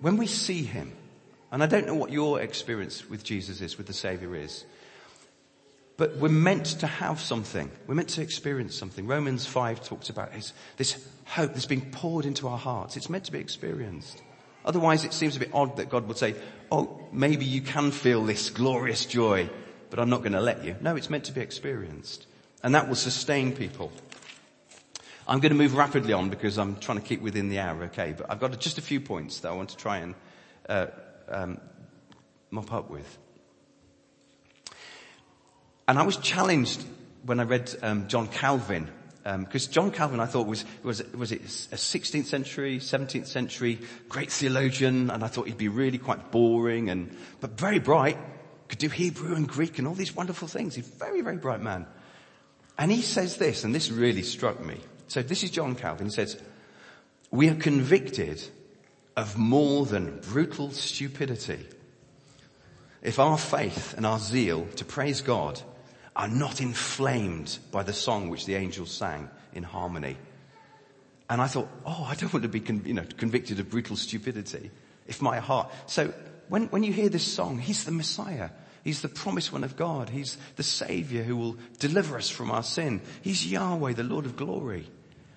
when 0.00 0.16
we 0.16 0.28
see 0.28 0.62
Him, 0.62 0.92
and 1.54 1.62
I 1.62 1.66
don't 1.66 1.86
know 1.86 1.94
what 1.94 2.10
your 2.10 2.40
experience 2.40 3.08
with 3.08 3.22
Jesus 3.22 3.60
is, 3.60 3.78
with 3.78 3.86
the 3.86 3.92
Savior 3.92 4.34
is, 4.34 4.64
but 5.96 6.16
we're 6.16 6.28
meant 6.28 6.66
to 6.80 6.88
have 6.88 7.20
something. 7.20 7.70
We're 7.86 7.94
meant 7.94 8.08
to 8.08 8.22
experience 8.22 8.74
something. 8.74 9.06
Romans 9.06 9.46
5 9.46 9.84
talks 9.84 10.10
about 10.10 10.32
this, 10.32 10.52
this 10.78 11.08
hope 11.26 11.52
that's 11.52 11.66
being 11.66 11.92
poured 11.92 12.26
into 12.26 12.48
our 12.48 12.58
hearts. 12.58 12.96
It's 12.96 13.08
meant 13.08 13.26
to 13.26 13.32
be 13.32 13.38
experienced. 13.38 14.20
Otherwise 14.64 15.04
it 15.04 15.12
seems 15.12 15.36
a 15.36 15.38
bit 15.38 15.50
odd 15.54 15.76
that 15.76 15.90
God 15.90 16.08
would 16.08 16.18
say, 16.18 16.34
oh, 16.72 17.00
maybe 17.12 17.44
you 17.44 17.60
can 17.60 17.92
feel 17.92 18.24
this 18.24 18.50
glorious 18.50 19.06
joy, 19.06 19.48
but 19.90 20.00
I'm 20.00 20.10
not 20.10 20.22
going 20.22 20.32
to 20.32 20.40
let 20.40 20.64
you. 20.64 20.74
No, 20.80 20.96
it's 20.96 21.08
meant 21.08 21.22
to 21.26 21.32
be 21.32 21.40
experienced. 21.40 22.26
And 22.64 22.74
that 22.74 22.88
will 22.88 22.96
sustain 22.96 23.54
people. 23.54 23.92
I'm 25.28 25.38
going 25.38 25.52
to 25.52 25.58
move 25.58 25.76
rapidly 25.76 26.14
on 26.14 26.30
because 26.30 26.58
I'm 26.58 26.80
trying 26.80 27.00
to 27.00 27.06
keep 27.06 27.22
within 27.22 27.48
the 27.48 27.60
hour, 27.60 27.84
okay? 27.84 28.12
But 28.18 28.28
I've 28.28 28.40
got 28.40 28.58
just 28.58 28.78
a 28.78 28.82
few 28.82 29.00
points 29.00 29.38
that 29.38 29.50
I 29.50 29.54
want 29.54 29.68
to 29.68 29.76
try 29.76 29.98
and 29.98 30.16
uh, 30.68 30.86
um, 31.28 31.60
mop 32.50 32.72
up 32.72 32.90
with. 32.90 33.18
And 35.86 35.98
I 35.98 36.02
was 36.02 36.16
challenged 36.16 36.84
when 37.24 37.40
I 37.40 37.44
read 37.44 37.74
um, 37.82 38.08
John 38.08 38.28
Calvin, 38.28 38.88
because 39.22 39.66
um, 39.66 39.72
John 39.72 39.90
Calvin 39.90 40.20
I 40.20 40.26
thought 40.26 40.46
was, 40.46 40.64
was, 40.82 41.02
was 41.14 41.32
it 41.32 41.40
a 41.42 41.76
16th 41.76 42.26
century, 42.26 42.78
17th 42.78 43.26
century 43.26 43.78
great 44.08 44.30
theologian, 44.30 45.10
and 45.10 45.24
I 45.24 45.28
thought 45.28 45.46
he'd 45.46 45.58
be 45.58 45.68
really 45.68 45.98
quite 45.98 46.30
boring 46.30 46.90
and, 46.90 47.14
but 47.40 47.58
very 47.58 47.78
bright, 47.78 48.18
could 48.68 48.78
do 48.78 48.88
Hebrew 48.88 49.34
and 49.34 49.48
Greek 49.48 49.78
and 49.78 49.86
all 49.86 49.94
these 49.94 50.14
wonderful 50.14 50.48
things. 50.48 50.74
He's 50.74 50.88
a 50.88 50.96
very, 50.98 51.20
very 51.20 51.36
bright 51.36 51.60
man. 51.60 51.86
And 52.78 52.90
he 52.90 53.02
says 53.02 53.36
this, 53.36 53.64
and 53.64 53.74
this 53.74 53.90
really 53.90 54.22
struck 54.22 54.64
me. 54.64 54.80
So 55.08 55.22
this 55.22 55.42
is 55.42 55.50
John 55.50 55.74
Calvin. 55.74 56.06
He 56.06 56.12
says, 56.12 56.40
we 57.30 57.48
are 57.48 57.54
convicted 57.54 58.42
of 59.16 59.38
more 59.38 59.86
than 59.86 60.20
brutal 60.20 60.70
stupidity. 60.70 61.66
If 63.02 63.18
our 63.18 63.38
faith 63.38 63.94
and 63.96 64.06
our 64.06 64.18
zeal 64.18 64.66
to 64.76 64.84
praise 64.84 65.20
God 65.20 65.60
are 66.16 66.28
not 66.28 66.60
inflamed 66.60 67.58
by 67.70 67.82
the 67.82 67.92
song 67.92 68.28
which 68.28 68.46
the 68.46 68.54
angels 68.54 68.90
sang 68.90 69.28
in 69.52 69.62
harmony. 69.62 70.16
And 71.28 71.40
I 71.40 71.46
thought, 71.46 71.68
oh, 71.84 72.06
I 72.08 72.14
don't 72.14 72.32
want 72.32 72.42
to 72.44 72.48
be, 72.48 72.60
con- 72.60 72.82
you 72.84 72.94
know, 72.94 73.04
convicted 73.16 73.58
of 73.58 73.70
brutal 73.70 73.96
stupidity. 73.96 74.70
If 75.06 75.20
my 75.20 75.38
heart, 75.38 75.72
so 75.86 76.12
when, 76.48 76.66
when 76.68 76.82
you 76.82 76.92
hear 76.92 77.08
this 77.08 77.24
song, 77.24 77.58
He's 77.58 77.84
the 77.84 77.92
Messiah. 77.92 78.50
He's 78.84 79.00
the 79.00 79.08
promised 79.08 79.52
one 79.52 79.64
of 79.64 79.76
God. 79.76 80.10
He's 80.10 80.36
the 80.56 80.62
Savior 80.62 81.22
who 81.22 81.36
will 81.36 81.56
deliver 81.78 82.16
us 82.16 82.28
from 82.28 82.50
our 82.50 82.62
sin. 82.62 83.00
He's 83.22 83.46
Yahweh, 83.46 83.94
the 83.94 84.02
Lord 84.02 84.26
of 84.26 84.36
glory. 84.36 84.86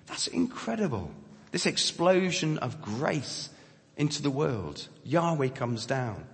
That's 0.06 0.26
incredible. 0.26 1.10
This 1.50 1.64
explosion 1.64 2.58
of 2.58 2.82
grace 2.82 3.48
into 3.98 4.22
the 4.22 4.30
world. 4.30 4.88
Yahweh 5.04 5.48
comes 5.48 5.84
down. 5.84 6.24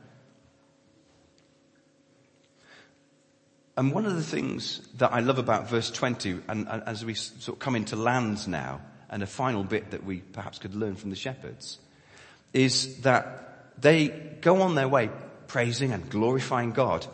And 3.76 3.92
one 3.92 4.06
of 4.06 4.14
the 4.14 4.22
things 4.22 4.86
that 4.98 5.12
I 5.12 5.18
love 5.18 5.38
about 5.38 5.68
verse 5.68 5.90
20, 5.90 6.42
and, 6.46 6.68
and, 6.68 6.82
as 6.86 7.04
we 7.04 7.14
sort 7.14 7.56
of 7.56 7.58
come 7.58 7.74
into 7.74 7.96
lands 7.96 8.46
now, 8.46 8.80
and 9.10 9.22
a 9.22 9.26
final 9.26 9.64
bit 9.64 9.90
that 9.90 10.04
we 10.04 10.18
perhaps 10.18 10.58
could 10.58 10.76
learn 10.76 10.94
from 10.94 11.10
the 11.10 11.16
shepherds, 11.16 11.78
is 12.52 13.00
that 13.00 13.72
they 13.80 14.08
go 14.40 14.62
on 14.62 14.76
their 14.76 14.86
way 14.86 15.10
praising 15.48 15.92
and 15.92 16.08
glorifying 16.08 16.70
God 16.70 17.04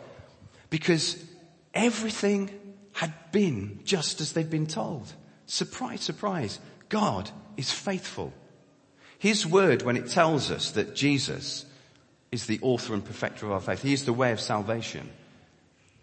because 0.69 1.23
everything 1.73 2.51
had 2.93 3.13
been 3.31 3.79
just 3.83 4.21
as 4.21 4.33
they'd 4.33 4.49
been 4.49 4.67
told. 4.67 5.11
Surprise, 5.47 6.01
surprise. 6.01 6.59
God 6.89 7.29
is 7.57 7.71
faithful. 7.71 8.33
His 9.21 9.45
word, 9.45 9.83
when 9.83 9.97
it 9.97 10.09
tells 10.09 10.49
us 10.49 10.71
that 10.71 10.95
Jesus 10.95 11.63
is 12.31 12.47
the 12.47 12.57
author 12.63 12.95
and 12.95 13.05
perfecter 13.05 13.45
of 13.45 13.51
our 13.51 13.61
faith, 13.61 13.83
He 13.83 13.93
is 13.93 14.03
the 14.03 14.13
way 14.13 14.31
of 14.31 14.39
salvation, 14.39 15.07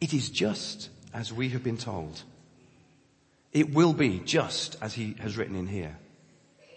it 0.01 0.15
is 0.15 0.31
just 0.31 0.89
as 1.13 1.33
we 1.33 1.49
have 1.49 1.65
been 1.65 1.79
told. 1.79 2.23
It 3.53 3.75
will 3.75 3.93
be 3.93 4.21
just 4.21 4.77
as 4.81 4.95
he 4.95 5.17
has 5.19 5.37
written 5.37 5.57
in 5.57 5.67
here. 5.67 5.97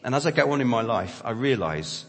And 0.04 0.16
as 0.16 0.26
I 0.26 0.32
go 0.32 0.52
on 0.52 0.62
in 0.62 0.68
my 0.68 0.82
life, 0.82 1.22
I 1.24 1.30
realize 1.30 2.06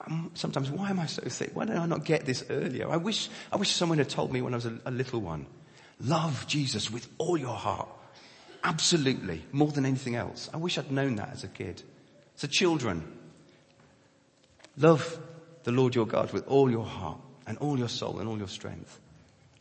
um, 0.00 0.32
sometimes 0.34 0.68
why 0.68 0.90
am 0.90 0.98
I 0.98 1.06
so 1.06 1.22
thick? 1.22 1.50
Why 1.54 1.66
did 1.66 1.76
I 1.76 1.86
not 1.86 2.04
get 2.04 2.26
this 2.26 2.44
earlier? 2.50 2.90
I 2.90 2.96
wish, 2.96 3.28
I 3.52 3.56
wish 3.58 3.70
someone 3.70 3.98
had 3.98 4.08
told 4.08 4.32
me 4.32 4.42
when 4.42 4.54
I 4.54 4.56
was 4.56 4.66
a, 4.66 4.76
a 4.86 4.90
little 4.90 5.20
one. 5.20 5.46
Love 6.00 6.48
Jesus 6.48 6.90
with 6.90 7.08
all 7.18 7.36
your 7.36 7.54
heart. 7.54 7.88
Absolutely. 8.64 9.44
More 9.52 9.70
than 9.70 9.86
anything 9.86 10.16
else. 10.16 10.50
I 10.52 10.56
wish 10.56 10.78
I'd 10.78 10.90
known 10.90 11.14
that 11.16 11.30
as 11.32 11.44
a 11.44 11.48
kid. 11.48 11.80
So 12.34 12.48
children, 12.48 13.15
love 14.76 15.18
the 15.64 15.72
Lord 15.72 15.94
your 15.94 16.06
God 16.06 16.32
with 16.32 16.46
all 16.46 16.70
your 16.70 16.84
heart 16.84 17.20
and 17.46 17.58
all 17.58 17.78
your 17.78 17.88
soul 17.88 18.18
and 18.18 18.28
all 18.28 18.38
your 18.38 18.48
strength. 18.48 19.00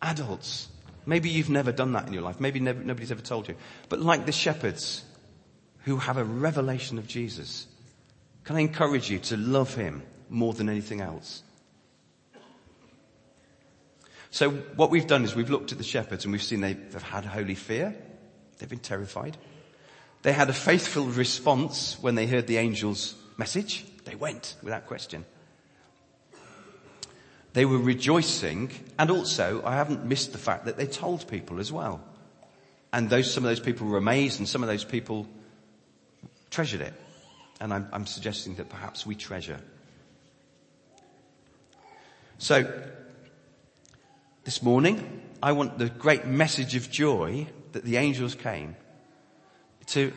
Adults, 0.02 0.68
maybe 1.06 1.30
you've 1.30 1.50
never 1.50 1.72
done 1.72 1.94
that 1.94 2.08
in 2.08 2.14
your 2.14 2.22
life. 2.22 2.40
Maybe 2.40 2.60
never, 2.60 2.84
nobody's 2.84 3.12
ever 3.12 3.22
told 3.22 3.48
you. 3.48 3.56
But 3.90 4.00
like 4.00 4.26
the 4.26 4.32
shepherds 4.32 5.04
who 5.84 5.98
have 5.98 6.18
a 6.18 6.24
revelation 6.24 6.98
of 6.98 7.08
Jesus, 7.08 7.68
can 8.44 8.56
I 8.56 8.60
encourage 8.60 9.10
you 9.10 9.20
to 9.20 9.38
love 9.38 9.74
him 9.74 10.04
more 10.30 10.54
than 10.54 10.70
anything 10.70 11.02
else? 11.02 11.44
So 14.32 14.50
what 14.52 14.92
we've 14.92 15.08
done 15.08 15.24
is 15.24 15.34
we've 15.34 15.50
looked 15.50 15.72
at 15.72 15.78
the 15.78 15.84
shepherds 15.84 16.26
and 16.26 16.32
we've 16.32 16.44
seen 16.44 16.60
they've 16.62 17.02
had 17.02 17.24
holy 17.24 17.56
fear. 17.56 17.96
They've 18.58 18.70
been 18.70 18.80
terrified. 18.80 19.38
They 20.24 20.34
had 20.34 20.50
a 20.50 20.54
faithful 20.54 21.06
response 21.06 21.98
when 22.02 22.16
they 22.16 22.28
heard 22.28 22.46
the 22.48 22.58
angel's 22.58 23.16
message. 23.38 23.86
They 24.06 24.16
went 24.16 24.56
without 24.64 24.86
question. 24.88 25.26
They 27.54 27.66
were 27.66 27.78
rejoicing 27.78 28.72
and 29.00 29.10
also 29.10 29.62
I 29.66 29.76
haven't 29.76 30.06
missed 30.06 30.32
the 30.32 30.38
fact 30.38 30.66
that 30.66 30.78
they 30.78 30.88
told 30.88 31.28
people 31.28 31.60
as 31.60 31.72
well. 31.72 32.02
And 32.92 33.10
those, 33.10 33.34
some 33.34 33.44
of 33.44 33.50
those 33.50 33.60
people 33.60 33.88
were 33.88 33.98
amazed 33.98 34.40
and 34.40 34.48
some 34.48 34.64
of 34.64 34.70
those 34.70 34.86
people 34.86 35.28
treasured 36.50 36.82
it. 36.82 36.94
And 37.60 37.74
I'm, 37.74 37.88
I'm 37.92 38.06
suggesting 38.06 38.56
that 38.56 38.70
perhaps 38.70 39.06
we 39.06 39.16
treasure. 39.16 39.60
So, 42.38 42.72
this 44.44 44.62
morning, 44.62 45.22
I 45.42 45.54
want 45.54 45.78
the 45.78 45.90
great 45.90 46.26
message 46.26 46.76
of 46.76 46.92
joy 46.92 47.48
that 47.72 47.84
the 47.84 47.98
angels 47.98 48.36
came 48.36 48.76
to, 49.88 50.12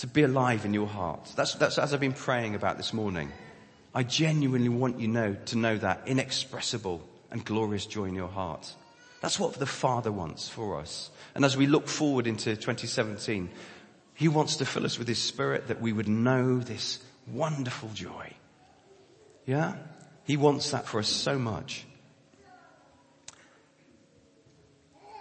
to 0.00 0.06
be 0.06 0.22
alive 0.22 0.64
in 0.64 0.72
your 0.72 0.86
heart. 0.86 1.30
That's, 1.36 1.54
that's 1.54 1.78
as 1.78 1.92
I've 1.92 2.00
been 2.00 2.14
praying 2.14 2.54
about 2.54 2.78
this 2.78 2.94
morning. 2.94 3.30
I 3.94 4.02
genuinely 4.02 4.70
want 4.70 4.98
you 4.98 5.08
know, 5.08 5.36
to 5.46 5.58
know 5.58 5.76
that 5.76 6.04
inexpressible 6.06 7.06
and 7.30 7.44
glorious 7.44 7.84
joy 7.84 8.04
in 8.04 8.14
your 8.14 8.28
heart. 8.28 8.74
That's 9.20 9.38
what 9.38 9.54
the 9.54 9.66
Father 9.66 10.10
wants 10.10 10.48
for 10.48 10.78
us. 10.78 11.10
And 11.34 11.44
as 11.44 11.54
we 11.54 11.66
look 11.66 11.86
forward 11.86 12.26
into 12.26 12.56
2017, 12.56 13.50
He 14.14 14.28
wants 14.28 14.56
to 14.56 14.64
fill 14.64 14.86
us 14.86 14.98
with 14.98 15.06
His 15.06 15.18
Spirit 15.18 15.68
that 15.68 15.82
we 15.82 15.92
would 15.92 16.08
know 16.08 16.58
this 16.58 17.00
wonderful 17.30 17.90
joy. 17.92 18.32
Yeah? 19.44 19.76
He 20.24 20.38
wants 20.38 20.70
that 20.70 20.86
for 20.86 20.98
us 20.98 21.08
so 21.08 21.38
much. 21.38 21.84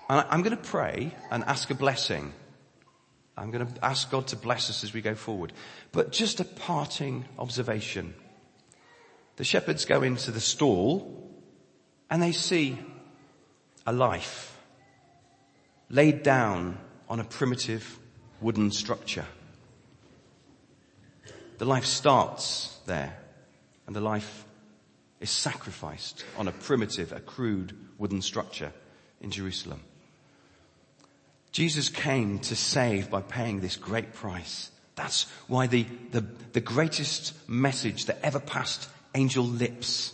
And 0.10 0.26
I'm 0.30 0.42
going 0.42 0.56
to 0.56 0.64
pray 0.64 1.12
and 1.30 1.44
ask 1.44 1.70
a 1.70 1.76
blessing. 1.76 2.32
I'm 3.40 3.52
going 3.52 3.66
to 3.66 3.86
ask 3.86 4.12
God 4.12 4.28
to 4.28 4.36
bless 4.36 4.70
us 4.70 4.84
as 4.84 4.94
we 4.94 5.02
go 5.02 5.16
forward. 5.16 5.54
But 5.94 6.12
just 6.12 6.40
a 6.40 6.46
parting 6.46 7.26
observation 7.38 8.14
the 9.38 9.46
shepherds 9.46 9.86
go 9.86 10.02
into 10.02 10.32
the 10.32 10.42
stall 10.42 11.32
and 12.10 12.22
they 12.22 12.34
see 12.34 12.78
a 13.88 13.94
life 13.94 14.58
laid 15.90 16.24
down 16.24 16.78
on 17.08 17.22
a 17.22 17.24
primitive 17.24 18.00
wooden 18.42 18.70
structure. 18.70 19.24
The 21.58 21.64
life 21.64 21.86
starts 21.86 22.78
there 22.86 23.18
and 23.88 23.96
the 23.96 24.02
life 24.02 24.44
is 25.22 25.30
sacrificed 25.30 26.26
on 26.38 26.50
a 26.50 26.52
primitive, 26.52 27.14
a 27.14 27.22
crude 27.22 27.78
wooden 27.98 28.22
structure 28.22 28.74
in 29.22 29.32
Jerusalem. 29.32 29.80
Jesus 31.52 31.90
came 31.90 32.40
to 32.40 32.56
save 32.56 33.10
by 33.10 33.22
paying 33.22 33.60
this 33.60 33.76
great 33.76 34.14
price. 34.14 34.72
That's 34.96 35.24
why 35.48 35.68
the, 35.68 35.86
the, 36.12 36.22
the 36.54 36.62
greatest 36.62 37.34
message 37.50 38.06
that 38.06 38.20
ever 38.24 38.40
passed 38.40 38.90
angel 39.16 39.44
lips 39.44 40.14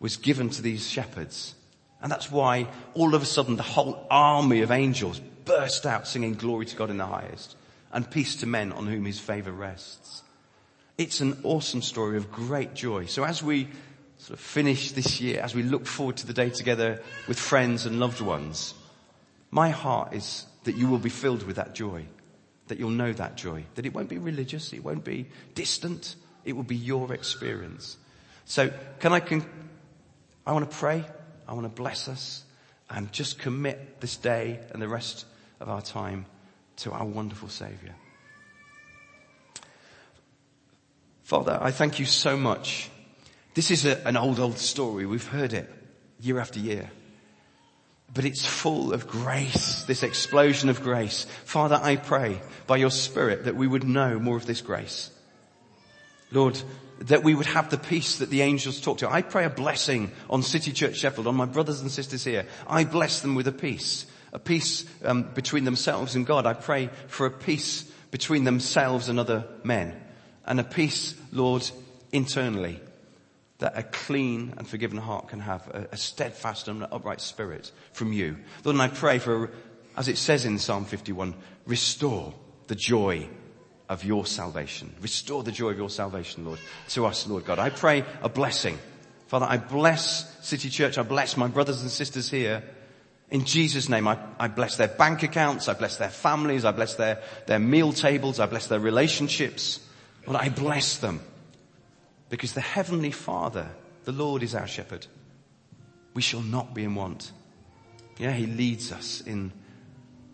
was 0.00 0.16
given 0.16 0.50
to 0.50 0.62
these 0.62 0.88
shepherds. 0.88 1.54
And 2.02 2.12
that's 2.12 2.30
why 2.30 2.68
all 2.94 3.14
of 3.14 3.22
a 3.22 3.26
sudden 3.26 3.56
the 3.56 3.62
whole 3.62 4.06
army 4.10 4.60
of 4.60 4.70
angels 4.70 5.20
burst 5.44 5.86
out 5.86 6.06
singing 6.06 6.34
glory 6.34 6.66
to 6.66 6.76
God 6.76 6.90
in 6.90 6.98
the 6.98 7.06
highest 7.06 7.56
and 7.92 8.10
peace 8.10 8.36
to 8.36 8.46
men 8.46 8.72
on 8.72 8.86
whom 8.86 9.04
his 9.04 9.18
favor 9.18 9.52
rests. 9.52 10.22
It's 10.98 11.20
an 11.20 11.38
awesome 11.44 11.82
story 11.82 12.16
of 12.16 12.32
great 12.32 12.74
joy. 12.74 13.06
So 13.06 13.24
as 13.24 13.42
we 13.42 13.68
sort 14.18 14.38
of 14.38 14.44
finish 14.44 14.92
this 14.92 15.20
year, 15.20 15.40
as 15.40 15.54
we 15.54 15.62
look 15.62 15.86
forward 15.86 16.16
to 16.18 16.26
the 16.26 16.32
day 16.32 16.50
together 16.50 17.02
with 17.28 17.38
friends 17.38 17.86
and 17.86 18.00
loved 18.00 18.20
ones, 18.20 18.74
my 19.50 19.70
heart 19.70 20.12
is 20.12 20.46
that 20.64 20.76
you 20.76 20.88
will 20.88 20.98
be 20.98 21.08
filled 21.08 21.42
with 21.44 21.56
that 21.56 21.74
joy, 21.74 22.04
that 22.68 22.78
you'll 22.78 22.90
know 22.90 23.12
that 23.12 23.36
joy, 23.36 23.64
that 23.74 23.86
it 23.86 23.94
won't 23.94 24.08
be 24.08 24.18
religious, 24.18 24.72
it 24.72 24.84
won't 24.84 25.04
be 25.04 25.26
distant, 25.54 26.16
it 26.44 26.54
will 26.54 26.62
be 26.62 26.76
your 26.76 27.12
experience. 27.12 27.96
So 28.44 28.70
can 29.00 29.12
I, 29.12 29.20
con- 29.20 29.48
I 30.46 30.52
want 30.52 30.70
to 30.70 30.76
pray, 30.76 31.04
I 31.48 31.54
want 31.54 31.64
to 31.64 31.82
bless 31.82 32.08
us 32.08 32.44
and 32.90 33.12
just 33.12 33.38
commit 33.38 34.00
this 34.00 34.16
day 34.16 34.60
and 34.70 34.80
the 34.80 34.88
rest 34.88 35.26
of 35.60 35.68
our 35.68 35.82
time 35.82 36.26
to 36.76 36.92
our 36.92 37.04
wonderful 37.04 37.48
Savior. 37.48 37.94
Father, 41.24 41.58
I 41.60 41.72
thank 41.72 41.98
you 41.98 42.04
so 42.04 42.36
much. 42.36 42.88
This 43.54 43.70
is 43.70 43.84
a, 43.84 44.06
an 44.06 44.16
old, 44.16 44.38
old 44.38 44.58
story. 44.58 45.06
We've 45.06 45.26
heard 45.26 45.52
it 45.52 45.68
year 46.20 46.38
after 46.38 46.60
year. 46.60 46.90
But 48.12 48.24
it's 48.24 48.46
full 48.46 48.92
of 48.92 49.08
grace, 49.08 49.84
this 49.84 50.02
explosion 50.02 50.68
of 50.68 50.82
grace. 50.82 51.26
Father, 51.44 51.78
I 51.82 51.96
pray 51.96 52.40
by 52.66 52.76
your 52.76 52.90
Spirit 52.90 53.44
that 53.44 53.56
we 53.56 53.66
would 53.66 53.84
know 53.84 54.18
more 54.18 54.36
of 54.36 54.46
this 54.46 54.60
grace. 54.60 55.10
Lord, 56.30 56.60
that 57.00 57.22
we 57.22 57.34
would 57.34 57.46
have 57.46 57.70
the 57.70 57.78
peace 57.78 58.18
that 58.18 58.30
the 58.30 58.42
angels 58.42 58.80
talk 58.80 58.98
to. 58.98 59.10
I 59.10 59.22
pray 59.22 59.44
a 59.44 59.50
blessing 59.50 60.10
on 60.30 60.42
City 60.42 60.72
Church 60.72 60.96
Sheffield, 60.96 61.26
on 61.26 61.34
my 61.34 61.44
brothers 61.44 61.80
and 61.80 61.90
sisters 61.90 62.24
here. 62.24 62.46
I 62.66 62.84
bless 62.84 63.20
them 63.20 63.34
with 63.34 63.48
a 63.48 63.52
peace, 63.52 64.06
a 64.32 64.38
peace 64.38 64.84
um, 65.04 65.24
between 65.34 65.64
themselves 65.64 66.14
and 66.14 66.26
God. 66.26 66.46
I 66.46 66.54
pray 66.54 66.90
for 67.08 67.26
a 67.26 67.30
peace 67.30 67.82
between 68.10 68.44
themselves 68.44 69.08
and 69.08 69.20
other 69.20 69.44
men, 69.62 69.94
and 70.46 70.58
a 70.58 70.64
peace, 70.64 71.14
Lord, 71.32 71.68
internally 72.12 72.80
that 73.58 73.76
a 73.76 73.82
clean 73.82 74.54
and 74.58 74.68
forgiven 74.68 74.98
heart 74.98 75.28
can 75.28 75.40
have 75.40 75.66
a, 75.68 75.88
a 75.92 75.96
steadfast 75.96 76.68
and 76.68 76.82
upright 76.84 77.20
spirit 77.20 77.72
from 77.92 78.12
you. 78.12 78.36
Lord, 78.64 78.74
and 78.74 78.82
I 78.82 78.88
pray 78.88 79.18
for, 79.18 79.50
as 79.96 80.08
it 80.08 80.18
says 80.18 80.44
in 80.44 80.58
Psalm 80.58 80.84
51, 80.84 81.34
restore 81.66 82.34
the 82.66 82.74
joy 82.74 83.28
of 83.88 84.04
your 84.04 84.26
salvation. 84.26 84.92
Restore 85.00 85.42
the 85.42 85.52
joy 85.52 85.70
of 85.70 85.78
your 85.78 85.90
salvation, 85.90 86.44
Lord, 86.44 86.58
to 86.88 87.06
us, 87.06 87.26
Lord 87.26 87.44
God. 87.44 87.58
I 87.58 87.70
pray 87.70 88.04
a 88.22 88.28
blessing. 88.28 88.78
Father, 89.28 89.46
I 89.48 89.56
bless 89.56 90.46
City 90.46 90.68
Church. 90.68 90.98
I 90.98 91.02
bless 91.02 91.36
my 91.36 91.48
brothers 91.48 91.82
and 91.82 91.90
sisters 91.90 92.30
here. 92.30 92.62
In 93.30 93.44
Jesus' 93.44 93.88
name, 93.88 94.06
I, 94.06 94.18
I 94.38 94.48
bless 94.48 94.76
their 94.76 94.88
bank 94.88 95.22
accounts. 95.22 95.68
I 95.68 95.74
bless 95.74 95.96
their 95.96 96.10
families. 96.10 96.64
I 96.64 96.72
bless 96.72 96.94
their, 96.94 97.22
their 97.46 97.58
meal 97.58 97.92
tables. 97.92 98.38
I 98.38 98.46
bless 98.46 98.68
their 98.68 98.80
relationships. 98.80 99.80
Lord, 100.26 100.40
I 100.40 100.48
bless 100.48 100.98
them. 100.98 101.20
Because 102.28 102.52
the 102.52 102.60
Heavenly 102.60 103.10
Father, 103.10 103.68
the 104.04 104.12
Lord 104.12 104.42
is 104.42 104.54
our 104.54 104.66
shepherd. 104.66 105.06
We 106.14 106.22
shall 106.22 106.42
not 106.42 106.74
be 106.74 106.84
in 106.84 106.94
want. 106.94 107.32
Yeah, 108.18 108.32
He 108.32 108.46
leads 108.46 108.92
us 108.92 109.20
in 109.20 109.52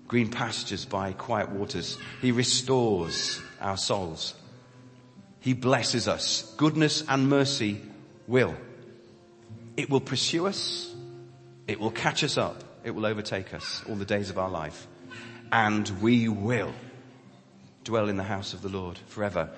green 0.08 0.30
pastures 0.30 0.84
by 0.84 1.12
quiet 1.12 1.50
waters. 1.50 1.98
He 2.20 2.32
restores 2.32 3.40
our 3.60 3.76
souls. 3.76 4.34
He 5.40 5.54
blesses 5.54 6.06
us. 6.06 6.54
Goodness 6.56 7.02
and 7.08 7.28
mercy 7.28 7.80
will. 8.26 8.54
It 9.76 9.90
will 9.90 10.00
pursue 10.00 10.46
us. 10.46 10.94
It 11.66 11.80
will 11.80 11.90
catch 11.90 12.22
us 12.22 12.38
up. 12.38 12.62
It 12.84 12.90
will 12.92 13.06
overtake 13.06 13.54
us 13.54 13.82
all 13.88 13.96
the 13.96 14.04
days 14.04 14.30
of 14.30 14.38
our 14.38 14.50
life. 14.50 14.86
And 15.50 15.88
we 16.00 16.28
will 16.28 16.72
dwell 17.84 18.08
in 18.08 18.16
the 18.16 18.22
house 18.22 18.54
of 18.54 18.62
the 18.62 18.68
Lord 18.68 18.98
forever 19.06 19.50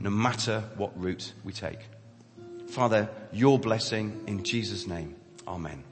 no 0.00 0.10
matter 0.10 0.62
what 0.76 0.98
route 1.00 1.32
we 1.44 1.52
take. 1.52 1.80
Father, 2.68 3.08
your 3.32 3.58
blessing 3.58 4.24
in 4.26 4.42
Jesus' 4.42 4.86
name. 4.86 5.14
Amen. 5.46 5.82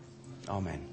Amen. 0.49 0.92